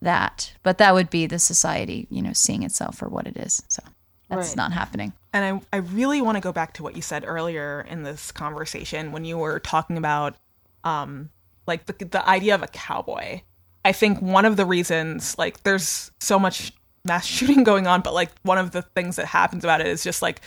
[0.00, 0.54] that.
[0.62, 3.62] But that would be the society, you know, seeing itself for what it is.
[3.68, 3.82] So
[4.28, 4.56] that's Right.
[4.56, 5.12] not happening.
[5.32, 8.32] And I, I really want to go back to what you said earlier in this
[8.32, 10.36] conversation when you were talking about
[10.84, 11.30] um,
[11.66, 13.40] like the, the idea of a cowboy.
[13.84, 16.72] I think one of the reasons, like, there's so much
[17.04, 20.02] mass shooting going on, but like, one of the things that happens about it is
[20.02, 20.40] just like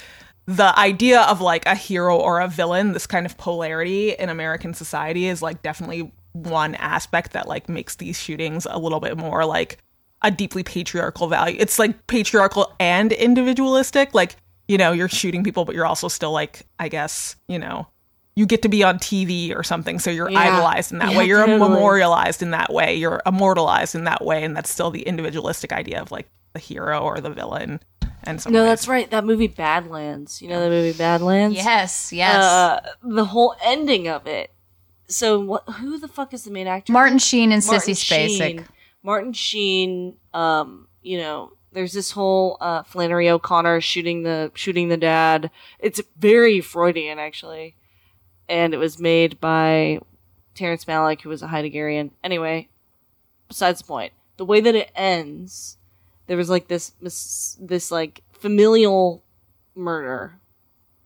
[0.47, 4.73] the idea of like a hero or a villain, this kind of polarity in American
[4.73, 9.45] society is like definitely one aspect that like makes these shootings a little bit more
[9.45, 9.77] like
[10.21, 11.57] a deeply patriarchal value.
[11.59, 14.13] It's like patriarchal and individualistic.
[14.13, 14.37] Like,
[14.67, 17.87] you know, you're shooting people, but you're also still like, I guess, you know,
[18.37, 19.97] you get to be on TV or something.
[19.99, 20.39] So you're Yeah.
[20.39, 21.25] idolized in that Yeah, way.
[21.25, 21.57] You're totally.
[21.69, 22.93] memorialized in that way.
[22.95, 24.43] You're immortalized in that way.
[24.43, 27.79] And that's still the individualistic idea of like the hero or the villain.
[28.23, 29.09] And so No, that's right.
[29.09, 30.41] That movie Badlands.
[30.41, 31.55] You know the movie Badlands?
[31.57, 32.35] Yes, yes.
[32.43, 34.51] Uh, the whole ending of it
[35.09, 35.63] so what?
[35.79, 36.91] Who the fuck is the main actor?
[36.91, 38.37] Martin Sheen and Martin Sissy Spacek.
[38.37, 38.65] Sheen.
[39.03, 40.17] Martin Sheen.
[40.33, 45.49] Um, you know, there's this whole uh, Flannery O'Connor shooting the shooting the dad.
[45.79, 47.75] It's very Freudian actually,
[48.49, 49.99] and it was made by
[50.55, 52.11] Terrence Malick, who was a Heideggerian.
[52.23, 52.67] Anyway,
[53.47, 55.77] besides the point, the way that it ends,
[56.27, 59.23] there was like this this, this like familial
[59.75, 60.39] murder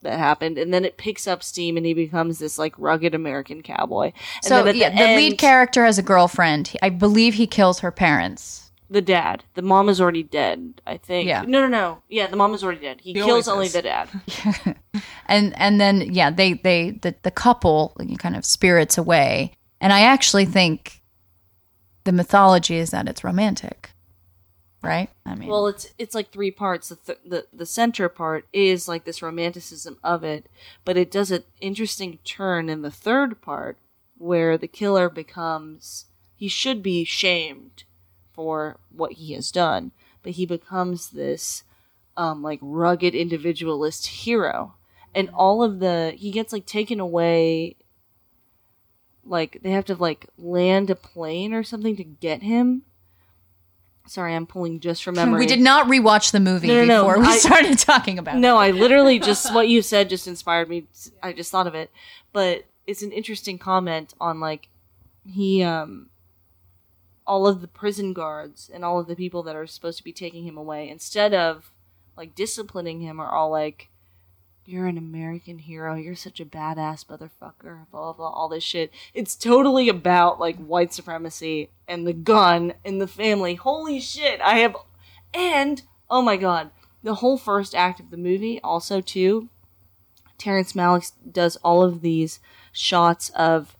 [0.01, 3.61] that happened, and then it picks up steam, and he becomes this like rugged American
[3.61, 4.11] cowboy.
[4.37, 6.75] And So yeah, the, lead end- character has a girlfriend.
[6.81, 8.70] I believe he kills her parents.
[8.91, 9.45] The dad.
[9.55, 10.81] The mom is already dead.
[10.85, 11.27] I think.
[11.27, 11.41] Yeah.
[11.41, 12.01] No, no, no.
[12.09, 13.01] Yeah, the mom is already dead.
[13.01, 13.73] He, He kills only is.
[13.73, 14.09] the dad.
[15.25, 20.01] and and then yeah they they the, the couple kind of spirits away and i
[20.01, 21.01] actually think
[22.03, 23.91] the mythology is that it's romantic
[24.83, 26.89] right i mean Well, it's it's like three parts.
[26.89, 30.47] The, th- the the center part is like this romanticism of it,
[30.83, 33.77] but it does an interesting turn in the third part
[34.17, 37.83] where the killer becomes he should be shamed
[38.33, 39.91] for what he has done,
[40.23, 41.63] but he becomes this
[42.17, 44.75] um like rugged individualist hero.
[45.13, 47.75] And all of the he gets like taken away
[49.25, 52.83] like they have to like land a plane or something to get him.
[54.07, 55.39] Sorry, I'm pulling just from memory.
[55.39, 58.35] we did not rewatch the movie No, no, no, before we I- started talking about
[58.35, 60.87] it No, I literally just what you said just inspired me.
[61.21, 61.91] I just thought of it,
[62.33, 64.67] but it's an interesting comment on like
[65.25, 66.07] he um
[67.31, 70.11] all of the prison guards and all of the people that are supposed to be
[70.11, 71.71] taking him away instead of
[72.17, 73.87] like disciplining him are all like
[74.65, 75.95] you're an American hero.
[75.95, 77.85] You're such a badass motherfucker.
[77.89, 78.91] Blah, blah, blah, all this shit.
[79.13, 83.55] It's totally about, like, white supremacy and the gun and the family.
[83.55, 84.39] Holy shit.
[84.41, 84.75] I have.
[85.33, 86.69] And, oh my god,
[87.01, 89.49] the whole first act of the movie, also, too,
[90.37, 92.39] Terrence Malick does all of these
[92.71, 93.75] shots of,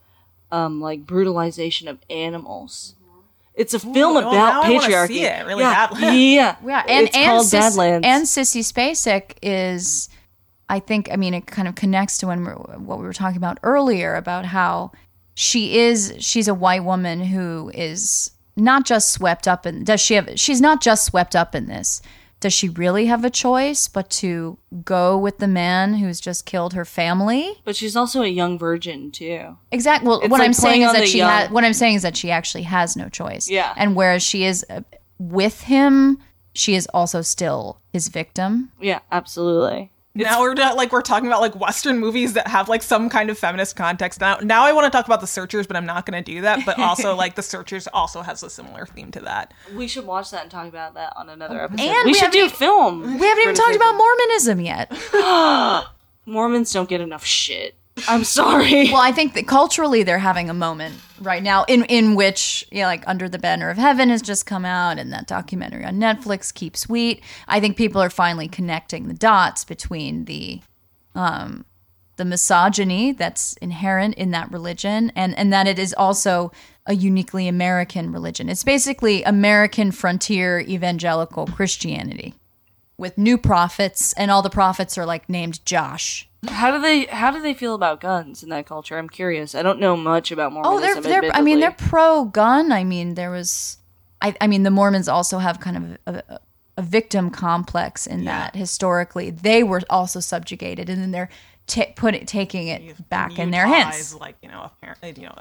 [0.50, 2.96] um, like, brutalization of animals.
[3.54, 5.08] It's a film well, about now I patriarchy.
[5.08, 6.00] see it really yeah, badly.
[6.34, 8.06] yeah, yeah and it's and, called Sis- Badlands.
[8.06, 10.08] and sissy spacek is
[10.68, 13.36] i think i mean it kind of connects to when we're, what we were talking
[13.36, 14.90] about earlier about how
[15.34, 20.14] she is she's a white woman who is not just swept up in does she
[20.14, 22.00] have she's not just swept up in this
[22.42, 26.74] does she really have a choice but to go with the man who's just killed
[26.74, 29.56] her family But she's also a young virgin too.
[29.70, 31.94] exactly well It's what like i'm saying is that she young- ha- what i'm saying
[31.94, 33.72] is that she actually has no choice Yeah.
[33.76, 34.82] and whereas she is uh,
[35.18, 36.18] with him
[36.54, 39.90] she is also still his victim Yeah, absolutely.
[40.14, 43.30] Now we're not, like we're talking about like Western movies that have like some kind
[43.30, 44.20] of feminist context.
[44.20, 46.42] Now, now I want to talk about the Searchers, but I'm not going to do
[46.42, 46.64] that.
[46.66, 49.54] But also, like the Searchers also has a similar theme to that.
[49.74, 51.84] We should watch that and talk about that on another oh, episode.
[51.84, 53.02] And we, we should do film.
[53.02, 54.92] we haven't even talked about mormonism yet
[56.26, 57.76] Mormons don't get enough shit.
[58.08, 58.84] I'm sorry.
[58.92, 62.80] well i think that culturally they're having a moment right now in in which you
[62.80, 65.96] know, like under the banner of heaven has just come out and that documentary on
[65.96, 70.60] netflix keep sweet i think people are finally connecting the dots between the
[71.14, 71.64] um
[72.16, 76.52] the misogyny that's inherent in that religion and and that it is also
[76.86, 78.48] a uniquely american religion.
[78.48, 82.34] It's basically american frontier evangelical christianity
[82.98, 87.30] with new prophets and all the prophets are like named josh how do they how
[87.30, 88.98] do they feel about guns in that culture?
[88.98, 89.54] I'm curious.
[89.54, 90.74] I don't know much about Mormons.
[90.74, 91.34] Oh, they're they're.
[91.34, 92.72] I mean, they're pro gun.
[92.72, 93.78] I mean, there was.
[94.20, 96.40] I I mean, the Mormons also have kind of a,
[96.76, 101.28] a victim complex in that historically they were also subjugated, and then they're
[101.66, 104.14] ta- put it, taking it back in their Utah hands.
[104.14, 105.38] like you know apparently you know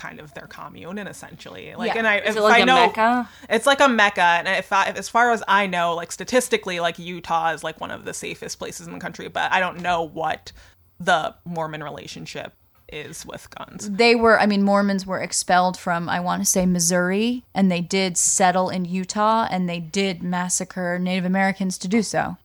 [0.00, 1.98] kind of their commune and essentially like Yeah.
[1.98, 3.28] and I if like I know Mecca?
[3.50, 6.98] it's like a mecca and if I, as far as I know like statistically like
[6.98, 10.02] Utah is like one of the safest places in the country but I don't know
[10.02, 10.52] what
[10.98, 12.54] the Mormon relationship
[12.92, 13.88] is with guns.
[13.88, 14.40] They were.
[14.40, 18.68] I mean, Mormons were expelled from I want to say Missouri, and they did settle
[18.68, 22.36] in Utah, and they did massacre Native Americans to do so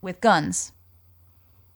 [0.00, 0.70] with guns.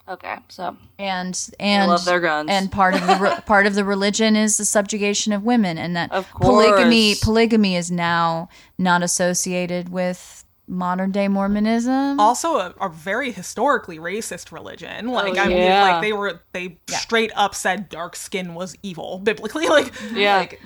[0.07, 2.51] Okay, so and and love their guns.
[2.51, 5.97] and part of the re- part of the religion is the subjugation of women and
[5.97, 7.21] that Of polygamy course.
[7.21, 14.53] polygamy is now not associated with modern day mormonism Also, a, a very historically racist
[14.53, 15.09] religion.
[15.09, 19.19] Like I mean, Oh, like they were they straight up said dark skin was evil
[19.21, 19.69] biblically.
[19.69, 20.61] Like yeah, like,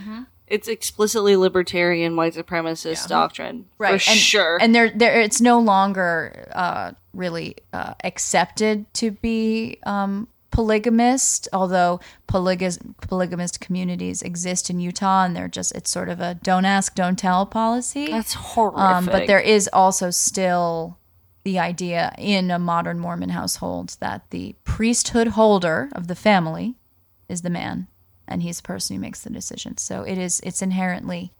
[0.49, 4.59] it's explicitly libertarian white supremacist doctrine right for and, sure.
[4.61, 12.00] and there there it's no longer uh really uh accepted to be um polygamist although
[12.26, 16.94] polygas- polygamist communities exist in Utah and they're just it's sort of a don't ask
[16.94, 18.80] don't tell policy That's horrific.
[18.80, 20.96] Um, but there is also still
[21.44, 26.74] the idea in a modern Mormon household that the priesthood holder of the family
[27.28, 27.86] is the man.
[28.26, 29.80] and he's the person who makes the decisions.
[29.82, 31.32] So it is it's inherently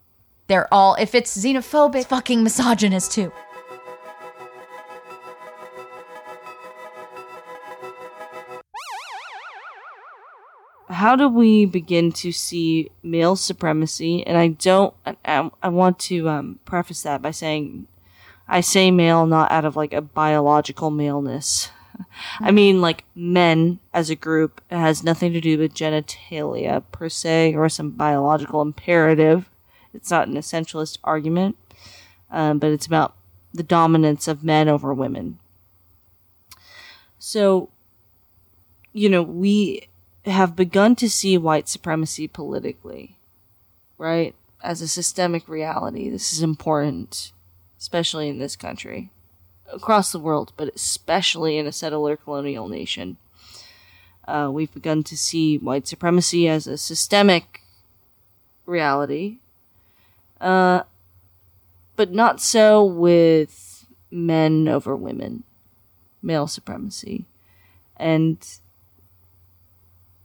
[0.49, 3.33] they're all if it's xenophobic, fucking misogynist too.
[10.99, 14.27] How do we begin to see male supremacy?
[14.27, 14.93] And I don't,
[15.25, 17.87] I, I want to um, preface that by saying
[18.49, 21.71] I say male not out of like a biological maleness.
[22.41, 27.09] I mean, like men as a group it has nothing to do with genitalia per
[27.09, 29.49] se or some biological imperative.
[29.95, 31.57] It's not an essentialist argument,
[32.29, 33.15] um, but it's about
[33.55, 35.39] the dominance of men over women.
[37.21, 37.71] So,
[38.93, 39.89] you know, we
[40.25, 43.17] have begun to see white supremacy politically,
[43.97, 44.35] right?
[44.63, 46.11] As a systemic reality.
[46.11, 47.33] This is important,
[47.79, 49.11] especially in this country,
[49.73, 53.17] across the world, but especially in a settler colonial nation.
[54.27, 57.63] Uh, we've begun to see white supremacy as a systemic
[58.67, 59.39] reality,
[60.41, 60.83] uh,
[61.97, 65.45] but not so with men over women,
[66.23, 67.25] male supremacy.
[67.97, 68.39] And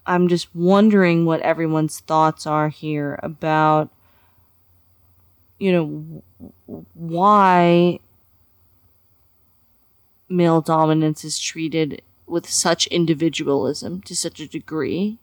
[0.06, 3.89] I'm just wondering what everyone's thoughts are here about,
[5.60, 6.24] you know,
[6.93, 7.99] why
[10.28, 15.20] male dominance is treated with such individualism to such a degree.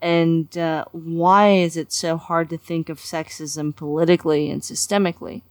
[0.00, 5.42] And uh, why is it so hard to think of sexism politically and systemically?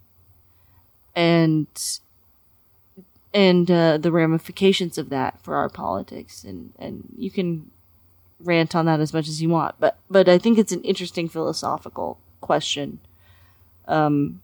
[1.16, 1.68] And
[3.32, 7.70] and uh, the ramifications of that for our politics, and and you can
[8.42, 11.28] rant on that as much as you want, but but I think it's an interesting
[11.28, 13.00] philosophical question.
[13.88, 14.42] Um,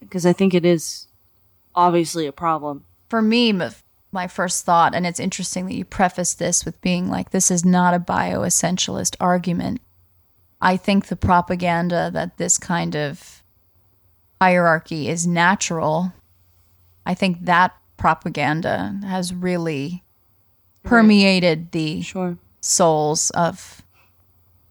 [0.00, 1.06] because I think it is
[1.74, 2.84] obviously a problem.
[3.08, 3.52] For me,
[4.10, 7.64] my first thought, and it's interesting that you preface this with being like, this is
[7.64, 9.80] not a bioessentialist argument.
[10.60, 13.42] I think the propaganda that this kind of
[14.40, 16.12] hierarchy is natural,
[17.04, 20.04] I think that propaganda has really
[20.82, 22.36] permeated the Sure.
[22.60, 23.82] souls of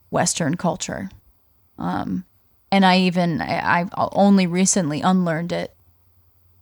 [0.10, 1.10] Western culture.
[1.78, 2.26] Um,
[2.72, 5.76] and I even I, only recently unlearned it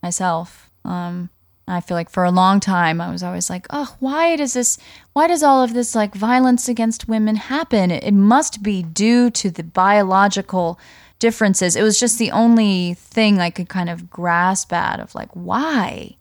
[0.03, 0.69] myself.
[0.83, 1.29] Um,
[1.67, 4.77] I feel like for a long time I was always like, oh, why does this?
[5.13, 7.89] Why does all of this like violence against women happen?
[7.89, 10.79] It, it must be due to the biological
[11.17, 11.75] differences.
[11.75, 16.17] It was just the only thing I could kind of grasp at of like, why?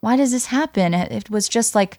[0.00, 0.94] Why does this happen?
[0.94, 1.98] It, it was just like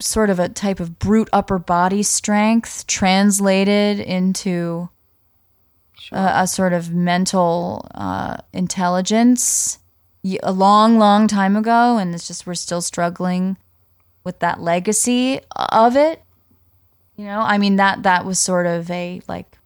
[0.00, 4.88] sort of a type of brute upper body strength translated into
[5.98, 6.18] sure.
[6.18, 9.78] a, a, sort of mental uh, intelligence
[10.42, 13.56] a long, long time ago, and it's just we're still struggling
[14.24, 16.22] with that legacy of it.
[17.16, 19.58] You know, I mean that that was sort of a like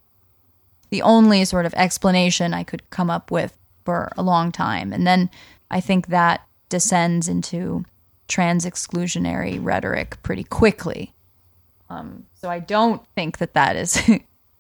[0.90, 5.06] the only sort of explanation I could come up with for a long time, and
[5.06, 5.30] then
[5.70, 7.84] I think that descends into
[8.28, 11.14] trans exclusionary rhetoric pretty quickly.
[11.90, 14.00] Um, so I don't think that that is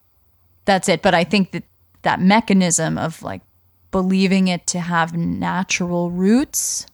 [0.64, 1.02] that's it.
[1.02, 1.64] But I think that
[2.02, 3.42] that mechanism of like
[3.90, 6.86] believing it to have natural roots.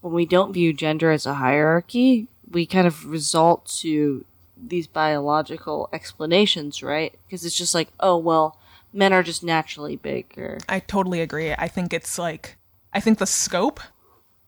[0.00, 4.24] When we don't view gender as a hierarchy, we kind of result to
[4.56, 7.14] these biological explanations, right?
[7.26, 8.56] Because it's just like, oh well,
[8.92, 10.58] men are just naturally bigger.
[10.68, 11.52] I totally agree.
[11.52, 12.56] I think it's like
[12.92, 13.80] I think the scope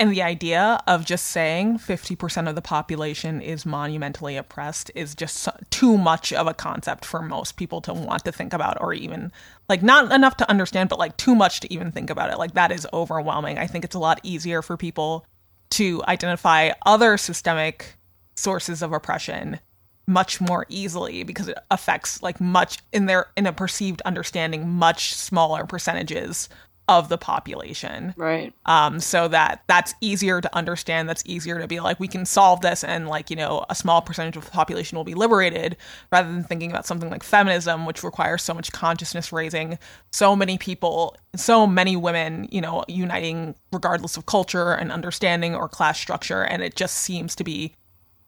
[0.03, 5.49] and the idea of just saying 50% of the population is monumentally oppressed is just
[5.71, 9.31] too much of a concept for most people to want to think about or even
[9.69, 12.39] like not enough to understand but like too much to even think about it.
[12.39, 13.59] Like that is overwhelming.
[13.59, 15.25] I think it's a lot easier for people
[15.71, 17.97] to identify other systemic
[18.35, 19.61] sources of oppression
[20.09, 25.15] much more easily because it affects like much in their in a perceived understanding much
[25.15, 26.49] smaller percentages
[26.89, 28.13] of the population.
[28.17, 28.53] Right.
[28.67, 31.09] Um, so that that's easier to understand.
[31.09, 34.03] That's easier to be like, we can solve this and like, you know, a small
[34.03, 35.77] percentage of the population will be liberated
[36.11, 39.79] rather than thinking about something like feminism, which requires so much consciousness raising,
[40.11, 45.69] so many people, so many women, you know, uniting regardless of culture and understanding or
[45.69, 46.43] class structure.
[46.43, 47.75] And it just seems to be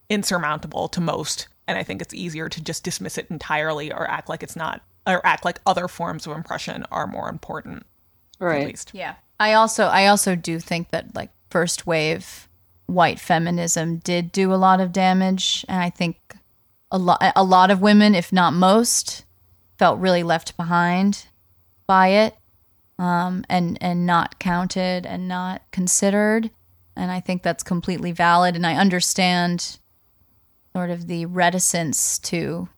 [0.08, 1.48] insurmountable to most.
[1.66, 4.82] And I think it's easier to just dismiss it entirely or act like it's not,
[5.08, 7.84] or act like other forms of oppression are more important
[8.46, 8.62] right.
[8.62, 8.90] at least.
[8.94, 9.14] Yeah.
[9.40, 12.48] I also I also do think that like first wave
[12.86, 16.36] white feminism did do a lot of damage and I think
[16.90, 19.24] a lot a lot of women if not most
[19.78, 21.26] felt really left behind
[21.86, 22.36] by it
[22.98, 26.50] um, and and not counted and not considered
[26.96, 29.78] and I think that's completely valid and I understand
[30.74, 32.68] sort of the reticence to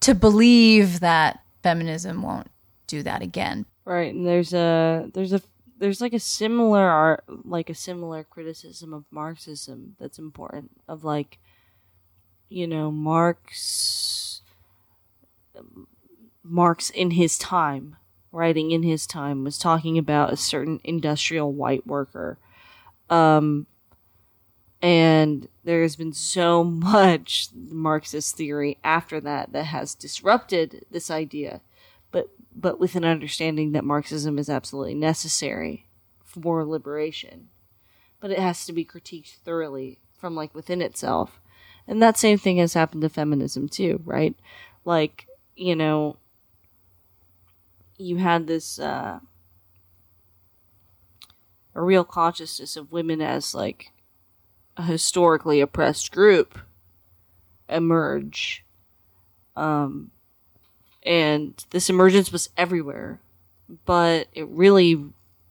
[0.00, 2.50] to believe that feminism won't
[2.86, 3.66] do that again.
[3.84, 5.40] Right, and there's a there's a
[5.78, 11.38] there's like a similar art like a similar criticism of Marxism that's important of like
[12.48, 14.42] you know Marx
[16.42, 17.96] Marx in his time
[18.32, 22.38] writing in his time was talking about a certain industrial white worker
[23.08, 23.66] um
[24.82, 31.60] and there has been so much Marxist theory after that that has disrupted this idea,
[32.56, 35.86] but with an understanding that Marxism is absolutely necessary
[36.24, 37.48] for liberation,
[38.18, 41.40] but it has to be critiqued thoroughly from like within itself,
[41.86, 44.34] and that same thing has happened to feminism too, right?
[44.84, 46.16] Like you know,
[47.96, 48.78] you had this.
[48.78, 49.20] Uh,
[51.76, 53.92] a real consciousness of women as like
[54.78, 56.58] a historically oppressed group
[57.68, 58.64] emerge.
[59.54, 60.10] Um,
[61.06, 63.20] and this emergence was everywhere,
[63.84, 65.04] but it really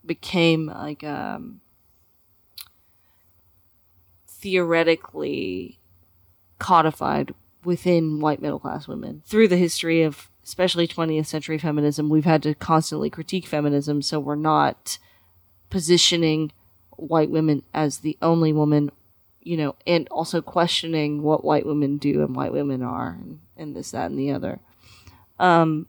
[0.04, 1.60] became like um,
[4.28, 5.78] theoretically
[6.58, 7.34] codified
[7.64, 12.42] within white middle class women through the history of especially 20th century feminism we've had
[12.42, 14.98] to constantly critique feminism so we're not
[15.68, 16.50] positioning
[16.92, 18.90] white women as the only woman
[19.46, 23.76] you know, and also questioning what white women do and white women are and, and
[23.76, 24.58] this, that, and the other.
[25.38, 25.86] Um,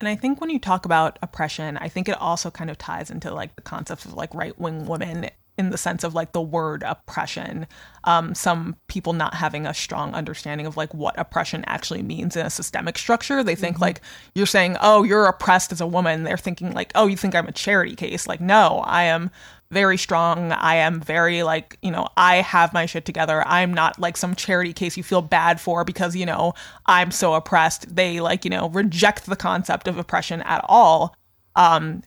[0.00, 3.10] and I think when you talk about oppression, I think it also kind of ties
[3.10, 6.40] into like the concept of like right wing women in the sense of like the
[6.40, 7.66] word oppression.
[8.04, 12.44] Um, some people not having a strong understanding of like what oppression actually means in
[12.44, 13.42] a systemic structure.
[13.42, 13.84] They think mm-hmm.
[13.84, 14.00] like
[14.34, 16.24] you're saying, oh, you're oppressed as a woman.
[16.24, 18.26] They're thinking like, oh, you think I'm a charity case.
[18.26, 19.30] Like, no, I am
[19.70, 20.52] very strong.
[20.52, 23.42] I am very like, you know, I have my shit together.
[23.46, 26.54] I'm not like some charity case you feel bad for because, you know,
[26.86, 27.94] I'm so oppressed.
[27.94, 31.16] They like, you know, reject the concept of oppression at all
[31.56, 32.02] um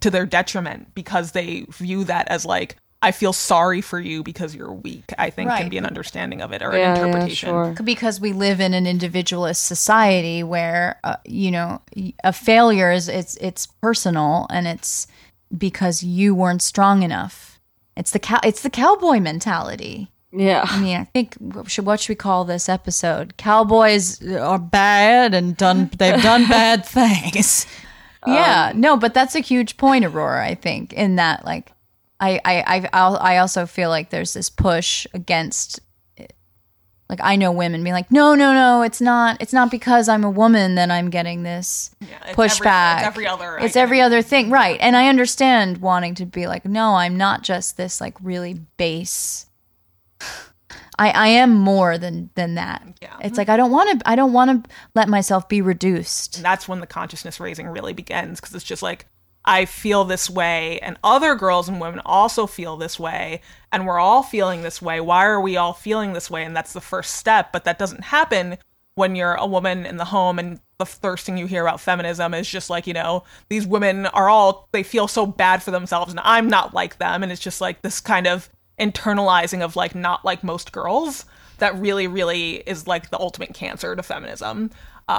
[0.00, 4.54] to their detriment because they view that as like I feel sorry for you because
[4.54, 5.12] you're weak.
[5.18, 5.60] I think right.
[5.60, 7.48] can be an understanding of it or yeah, an interpretation.
[7.48, 7.84] Yeah, sure.
[7.84, 11.82] Because we live in an individualist society where uh, you know
[12.22, 15.08] a failure is it's it's personal and it's
[15.56, 17.60] because you weren't strong enough.
[17.96, 20.10] It's the cow- it's the cowboy mentality.
[20.32, 20.64] Yeah.
[20.66, 23.36] I mean, I think what should, what should we call this episode?
[23.36, 27.66] Cowboys are bad and done they've done bad things.
[28.26, 30.46] yeah, um, no, but that's a huge point, Aurora.
[30.46, 31.72] I think in that, like,
[32.18, 35.80] I I I I also feel like there's this push against
[37.12, 39.36] like I know women being like, no, no, no, it's not.
[39.38, 43.02] It's not because I'm a woman that I'm getting this yeah, pushback.
[43.02, 43.58] Every, it's every other.
[43.58, 44.78] It's every other thing, right?
[44.80, 49.44] And I understand wanting to be like, no, I'm not just this like really base.
[50.98, 52.82] I I am more than than that.
[53.02, 53.14] Yeah.
[53.20, 54.08] It's like I don't want to.
[54.08, 56.36] I don't want to let myself be reduced.
[56.36, 59.06] And that's when the consciousness raising really begins because it's just like
[59.44, 63.40] I feel this way, and other girls and women also feel this way,
[63.72, 65.00] and we're all feeling this way.
[65.00, 66.44] Why are we all feeling this way?
[66.44, 68.58] And that's the first step, but that doesn't happen
[68.94, 72.34] when you're a woman in the home and the first thing you hear about feminism
[72.34, 76.12] is just like, you know, these women are all, they feel so bad for themselves,
[76.12, 77.22] and I'm not like them.
[77.22, 81.24] And it's just like this kind of internalizing of like, not like most girls
[81.58, 84.70] that really, really is like the ultimate cancer to feminism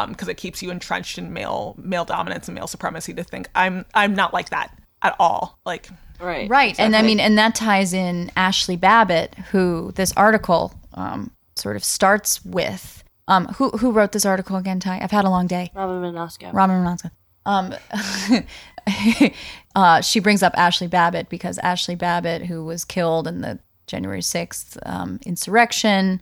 [0.08, 3.50] because um, it keeps you entrenched in male male dominance and male supremacy to think
[3.56, 5.60] I'm I'm not like that at all.
[5.66, 5.89] Like
[6.20, 6.86] right, right, exactly.
[6.86, 11.84] and I mean, and that ties in Ashli Babbitt, who this article um, sort of
[11.84, 13.04] starts with.
[13.28, 15.00] Um, who who wrote this article again, Tai?
[15.02, 15.72] I've had a long day.
[15.74, 16.52] Robyn Marasco.
[16.52, 17.12] Robyn Marasco.
[17.46, 17.74] Um,
[19.76, 24.22] uh, she brings up Ashli Babbitt because Ashli Babbitt, who was killed in the January
[24.22, 26.22] 6th um, insurrection,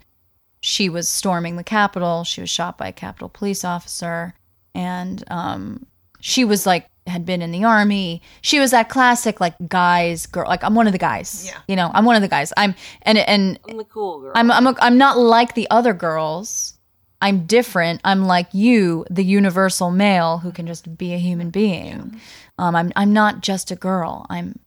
[0.62, 2.24] she was storming the Capitol.
[2.24, 4.36] She was shot by a Capitol police officer.
[4.74, 5.86] And um,
[6.22, 8.22] she was like, had been in the army.
[8.41, 10.47] She was that classic like guys girl.
[10.47, 11.45] Like I'm one of the guys.
[11.45, 11.57] Yeah.
[11.68, 12.53] You know, I'm one of the guys.
[12.55, 14.32] I'm and and I'm the cool girl.
[14.36, 16.76] I'm I'm a, I'm not like the other girls.
[17.20, 18.01] I'm different.
[18.03, 22.20] I'm like you, the universal male who can just be a human being.
[22.59, 24.28] Um, I'm I'm not just a girl.
[24.30, 24.59] I'm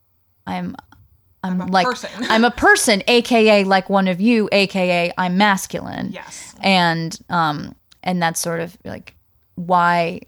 [0.47, 0.74] I'm
[1.45, 2.11] I'm, I'm like person.
[2.28, 6.11] I'm a person, aka like one of you, aka I'm masculine.
[6.12, 6.55] Yes.
[6.61, 9.14] And um and that's sort of like
[9.55, 10.22] why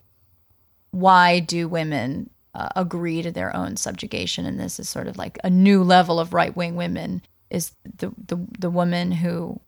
[0.91, 5.39] why do women uh, agree to their own subjugation and this is sort of like
[5.45, 9.61] a new level of right-wing women is the the the woman who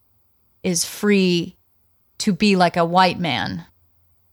[0.62, 1.54] is free
[2.16, 3.64] to be like a white man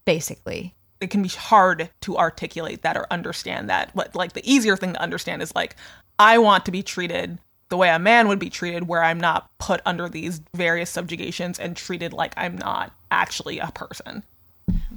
[0.06, 3.92] basically it can be hard to articulate that or understand that.
[3.94, 5.76] But like the easier thing to understand is like
[6.18, 7.38] I want to be treated
[7.68, 11.58] the way a man would be treated, where I'm not put under these various subjugations
[11.58, 14.22] and treated like I'm not actually a person.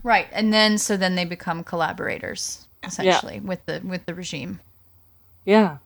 [0.04, 0.28] Right.
[0.32, 4.60] And then so then they become collaborators essentially with the with the regime.
[5.46, 5.78] Yeah.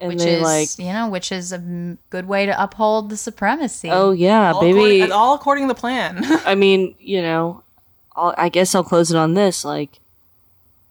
[0.00, 1.58] And Which they is, like, you know, which is a
[2.10, 3.88] good way to uphold the supremacy.
[3.90, 4.78] oh yeah, All baby.
[5.00, 6.20] according, all according to the plan.
[6.44, 7.62] I mean, you know,
[8.14, 9.98] I'll, I guess I'll close it on this, like,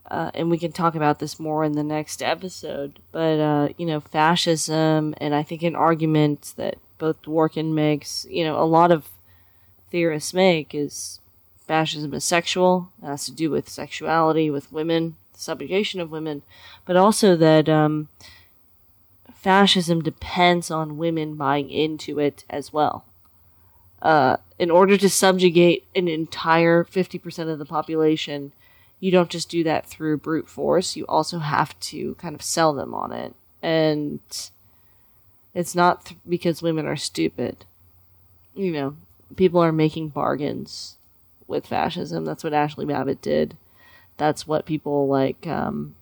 [0.10, 3.00] uh, and we can talk about this more in the next episode.
[3.12, 8.44] But uh, you know, fascism, and I think an argument that both Dworkin makes, you
[8.44, 9.10] know, a lot of
[9.92, 11.20] theorists make is
[11.68, 12.92] fascism is sexual.
[13.02, 16.42] It has to do with sexuality, with women, the subjugation of women,
[16.86, 18.08] but also that um,
[19.34, 23.06] fascism depends on women buying into it as well
[24.02, 28.52] uh, in order to subjugate an entire 50% of the population,
[29.00, 30.96] you don't just do that through brute force.
[30.96, 33.34] You also have to kind of sell them on it.
[33.62, 34.20] And
[35.54, 37.66] it's not th- because women are stupid.
[38.56, 38.96] You know,
[39.36, 40.96] people are making bargains
[41.48, 42.26] with fascism.
[42.26, 43.56] That's what Ashli Babbitt did.
[44.18, 45.96] That's what people like, um,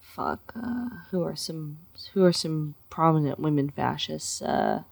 [0.00, 1.78] fuck, uh, who are some,
[2.12, 4.42] who are some prominent women fascists?
[4.42, 4.82] Uh,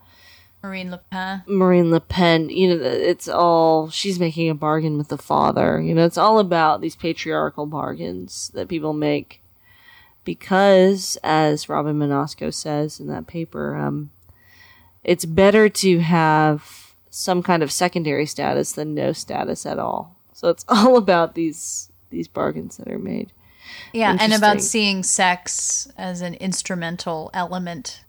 [0.62, 1.42] Marine Le Pen.
[1.46, 5.80] Marine Le Pen, you know, it's all she's making a bargain with the father.
[5.80, 9.40] You know, it's all about these patriarchal bargains that people make
[10.24, 14.10] because, as Robyn Marasco says in that paper, um,
[15.02, 20.16] it's better to have some kind of secondary status than no status at all.
[20.32, 23.32] So it's all about these these bargains that are made.
[23.92, 28.02] Yeah, and about seeing sex as an instrumental element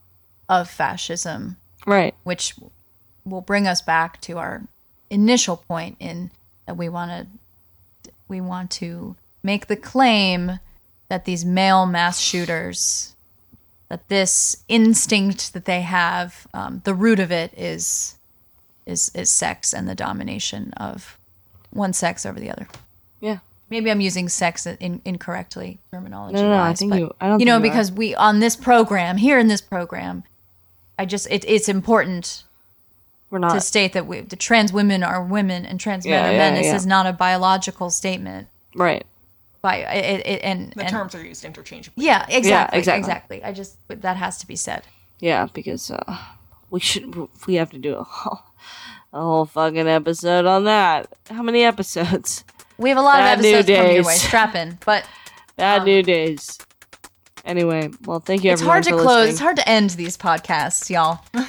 [0.50, 2.14] of fascism, Right.
[2.24, 2.54] which
[3.26, 4.62] will bring us back to our
[5.10, 6.32] initial point in
[6.66, 7.28] that we want to
[8.28, 10.60] we want to make the claim
[11.10, 13.14] that these male mass shooters
[13.90, 18.16] that this instinct that they have um, the root of it is
[18.86, 21.18] is is sex and the domination of
[21.72, 22.68] one sex over the other
[23.20, 23.40] Yeah.
[23.70, 26.36] maybe I'm using sex in, incorrectly terminology.
[26.36, 27.70] No, no, no, I think but, you- I don't you know you are.
[27.70, 30.24] because we on this program here in this program,
[31.02, 32.44] I just it, it's important
[33.32, 36.32] We're to state that we, the trans women are women and trans men Yeah, are
[36.34, 36.54] yeah, men.
[36.54, 36.76] This yeah.
[36.76, 38.48] is not a biological statement.
[38.76, 39.04] right.
[39.64, 42.06] By it, it and the and- terms are used interchangeably.
[42.06, 43.00] Yeah, exactly, exactly.
[43.00, 43.44] exactly.
[43.44, 44.84] I just that has to be said.
[45.20, 46.18] Yeah, because uh,
[46.70, 47.16] we should
[47.48, 48.42] we have to do a whole,
[49.14, 51.08] a whole fucking episode on that.
[51.32, 52.44] How many episodes?
[52.78, 54.16] We have a lot Bad of new episodes coming your way.
[54.16, 55.06] Strap in, but
[55.58, 56.58] Bad new days.
[57.46, 59.06] Anyway, well, thank you it's everyone hard to close.
[59.06, 59.30] listening.
[59.30, 61.20] It's hard to end these podcasts, y'all.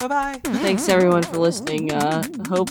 [0.00, 0.40] Bye bye.
[0.44, 1.92] Thanks everyone for listening.
[1.92, 2.68] Uh, hope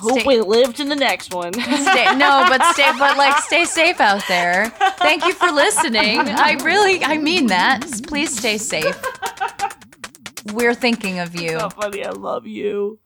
[0.00, 1.52] hope Stay- we live to the next one.
[1.54, 4.70] stay, no, but stay, but like, stay safe out there.
[4.98, 6.18] Thank you for listening.
[6.18, 7.86] I really, I mean that.
[8.06, 9.00] Please stay safe.
[10.52, 11.58] We're thinking of you.
[11.58, 12.04] so funny.
[12.04, 12.98] I love you.